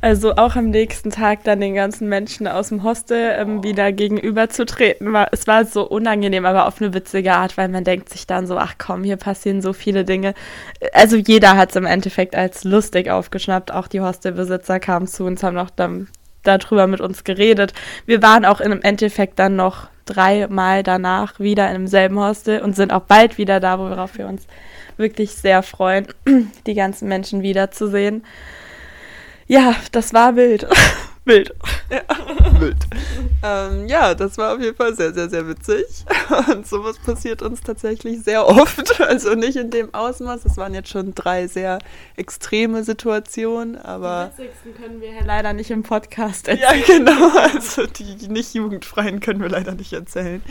Also 0.00 0.36
auch 0.36 0.56
am 0.56 0.70
nächsten 0.70 1.10
Tag 1.10 1.44
dann 1.44 1.60
den 1.60 1.74
ganzen 1.74 2.08
Menschen 2.08 2.48
aus 2.48 2.68
dem 2.68 2.82
Hostel 2.82 3.34
ähm, 3.36 3.58
oh. 3.58 3.62
wieder 3.62 3.92
gegenüberzutreten, 3.92 5.12
war, 5.12 5.28
es 5.32 5.46
war 5.46 5.64
so 5.64 5.86
unangenehm, 5.86 6.46
aber 6.46 6.66
auf 6.66 6.80
eine 6.80 6.94
witzige 6.94 7.34
Art, 7.34 7.58
weil 7.58 7.68
man 7.68 7.84
denkt 7.84 8.08
sich 8.08 8.26
dann 8.26 8.46
so, 8.46 8.56
ach 8.56 8.74
komm, 8.78 9.04
hier 9.04 9.16
passieren 9.16 9.60
so 9.60 9.72
viele 9.72 10.04
Dinge. 10.04 10.34
Also 10.92 11.16
jeder 11.16 11.56
hat 11.56 11.70
es 11.70 11.76
im 11.76 11.84
Endeffekt 11.84 12.19
als 12.34 12.64
lustig 12.64 13.10
aufgeschnappt, 13.10 13.72
auch 13.72 13.88
die 13.88 14.00
Hostelbesitzer 14.00 14.80
kamen 14.80 15.06
zu 15.06 15.24
uns, 15.24 15.42
haben 15.42 15.56
noch 15.56 15.70
dann 15.70 16.08
darüber 16.42 16.86
mit 16.86 17.00
uns 17.00 17.24
geredet. 17.24 17.72
Wir 18.06 18.22
waren 18.22 18.44
auch 18.44 18.60
im 18.60 18.80
Endeffekt 18.82 19.38
dann 19.38 19.56
noch 19.56 19.88
dreimal 20.06 20.82
danach 20.82 21.38
wieder 21.38 21.68
in 21.68 21.74
demselben 21.74 22.18
Hostel 22.18 22.60
und 22.60 22.74
sind 22.74 22.92
auch 22.92 23.02
bald 23.02 23.38
wieder 23.38 23.60
da, 23.60 23.78
worauf 23.78 24.18
wir 24.18 24.26
uns 24.26 24.46
wirklich 24.96 25.32
sehr 25.32 25.62
freuen, 25.62 26.06
die 26.66 26.74
ganzen 26.74 27.08
Menschen 27.08 27.42
wiederzusehen. 27.42 28.24
Ja, 29.46 29.74
das 29.92 30.14
war 30.14 30.36
wild. 30.36 30.66
wild. 31.30 31.54
Ja, 31.90 32.60
wild. 32.60 32.76
Ähm, 33.42 33.88
ja, 33.88 34.14
das 34.14 34.36
war 34.36 34.54
auf 34.54 34.60
jeden 34.60 34.76
Fall 34.76 34.94
sehr, 34.94 35.14
sehr, 35.14 35.30
sehr 35.30 35.48
witzig. 35.48 35.86
Und 36.52 36.66
sowas 36.66 36.98
passiert 36.98 37.40
uns 37.40 37.62
tatsächlich 37.62 38.22
sehr 38.22 38.46
oft. 38.46 39.00
Also 39.10 39.34
nicht 39.34 39.56
in 39.56 39.70
dem 39.70 39.94
Ausmaß. 39.94 40.44
Es 40.44 40.58
waren 40.58 40.74
jetzt 40.74 40.90
schon 40.90 41.14
drei 41.14 41.46
sehr 41.46 41.78
extreme 42.16 42.84
Situationen, 42.84 43.78
aber. 43.78 44.30
Die 44.36 44.42
witzigsten 44.42 44.74
können 44.74 45.00
wir 45.00 45.12
ja 45.12 45.24
leider 45.24 45.54
nicht 45.54 45.70
im 45.70 45.82
Podcast 45.82 46.48
erzählen. 46.48 46.84
Ja, 46.86 46.96
genau. 46.98 47.38
Also 47.38 47.86
die 47.86 48.28
nicht 48.28 48.52
jugendfreien 48.52 49.20
können 49.20 49.40
wir 49.40 49.48
leider 49.48 49.72
nicht 49.72 49.94
erzählen. 49.94 50.42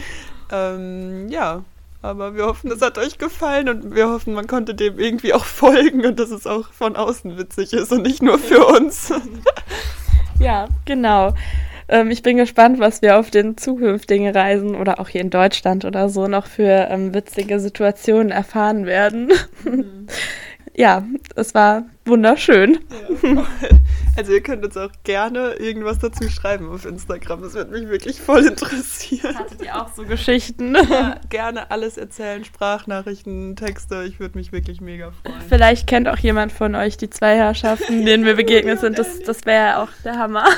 Ähm, 0.52 1.30
ja, 1.30 1.64
aber 2.02 2.34
wir 2.34 2.46
hoffen, 2.46 2.72
es 2.72 2.82
hat 2.82 2.98
euch 2.98 3.18
gefallen 3.18 3.70
und 3.70 3.94
wir 3.94 4.10
hoffen, 4.10 4.34
man 4.34 4.48
konnte 4.48 4.74
dem 4.74 4.98
irgendwie 4.98 5.34
auch 5.34 5.46
folgen 5.46 6.06
und 6.06 6.18
dass 6.18 6.32
es 6.32 6.48
auch 6.48 6.72
von 6.72 6.96
außen 6.96 7.38
witzig 7.38 7.74
ist 7.74 7.92
und 7.92 8.04
nicht 8.04 8.24
nur 8.24 8.40
für 8.40 8.66
uns. 8.66 9.12
Ja, 10.40 10.68
genau. 10.86 11.34
ähm, 11.88 12.12
ich 12.12 12.24
bin 12.24 12.38
gespannt, 12.38 12.80
was 12.80 13.02
wir 13.02 13.20
auf 13.20 13.30
den 13.30 13.58
zukünftigen 13.58 14.30
Reisen 14.30 14.76
oder 14.76 15.00
auch 15.00 15.10
hier 15.10 15.22
in 15.22 15.30
Deutschland 15.30 15.86
oder 15.86 16.10
so 16.10 16.28
noch 16.28 16.48
für 16.48 16.88
ähm, 16.90 17.14
witzige 17.14 17.60
Situationen 17.60 18.32
erfahren 18.32 18.86
werden. 18.86 19.32
Mhm. 19.64 20.08
ja, 20.76 21.04
es 21.36 21.54
war 21.54 21.84
wunderschön. 22.06 22.80
Ja. 23.24 23.46
Also 24.16 24.34
ihr 24.34 24.42
könnt 24.42 24.66
uns 24.66 24.76
auch 24.76 24.92
gerne 25.04 25.54
irgendwas 25.54 26.00
dazu 26.00 26.30
schreiben 26.30 26.70
auf 26.70 26.86
Instagram. 26.86 27.42
Das 27.42 27.54
würde 27.54 27.72
mich 27.72 27.90
wirklich 27.90 28.20
voll 28.20 28.46
interessieren. 28.46 29.38
Hattet 29.38 29.62
ihr 29.62 29.76
auch 29.76 29.94
so 29.96 30.04
Geschichten? 30.04 30.76
Ja, 30.76 31.20
gerne 31.30 31.72
alles 31.72 31.98
erzählen, 31.98 32.44
Sprachnachrichten, 32.44 33.56
Texte. 33.56 34.04
Ich 34.04 34.20
würde 34.20 34.38
mich 34.38 34.52
wirklich 34.52 34.82
mega 34.82 35.12
freuen. 35.24 35.42
Vielleicht 35.48 35.88
kennt 35.88 36.08
auch 36.08 36.18
jemand 36.18 36.52
von 36.52 36.76
euch 36.76 36.98
die 36.98 37.10
zwei 37.10 37.36
Herrschaften, 37.36 38.06
denen 38.06 38.26
wir 38.26 38.36
begegnet 38.36 38.80
sind. 38.80 39.00
Das, 39.00 39.20
das 39.22 39.46
wäre 39.46 39.80
auch 39.80 39.90
der 40.04 40.18
Hammer. 40.18 40.46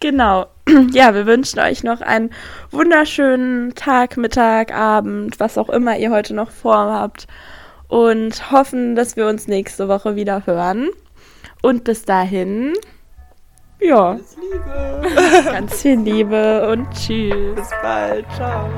Genau. 0.00 0.46
Ja, 0.92 1.12
wir 1.12 1.26
wünschen 1.26 1.58
euch 1.58 1.82
noch 1.82 2.00
einen 2.00 2.30
wunderschönen 2.70 3.74
Tag, 3.74 4.16
Mittag, 4.16 4.72
Abend, 4.72 5.40
was 5.40 5.58
auch 5.58 5.68
immer 5.68 5.98
ihr 5.98 6.12
heute 6.12 6.34
noch 6.34 6.52
vorhabt 6.52 7.26
und 7.88 8.52
hoffen, 8.52 8.94
dass 8.94 9.16
wir 9.16 9.26
uns 9.26 9.48
nächste 9.48 9.88
Woche 9.88 10.14
wieder 10.14 10.46
hören. 10.46 10.90
Und 11.62 11.84
bis 11.84 12.04
dahin, 12.04 12.74
ja, 13.80 14.18
ganz 15.44 15.82
viel 15.82 16.00
Liebe 16.00 16.70
und 16.70 16.90
tschüss. 16.92 17.54
Bis 17.54 17.70
bald, 17.82 18.26
ciao. 18.36 18.68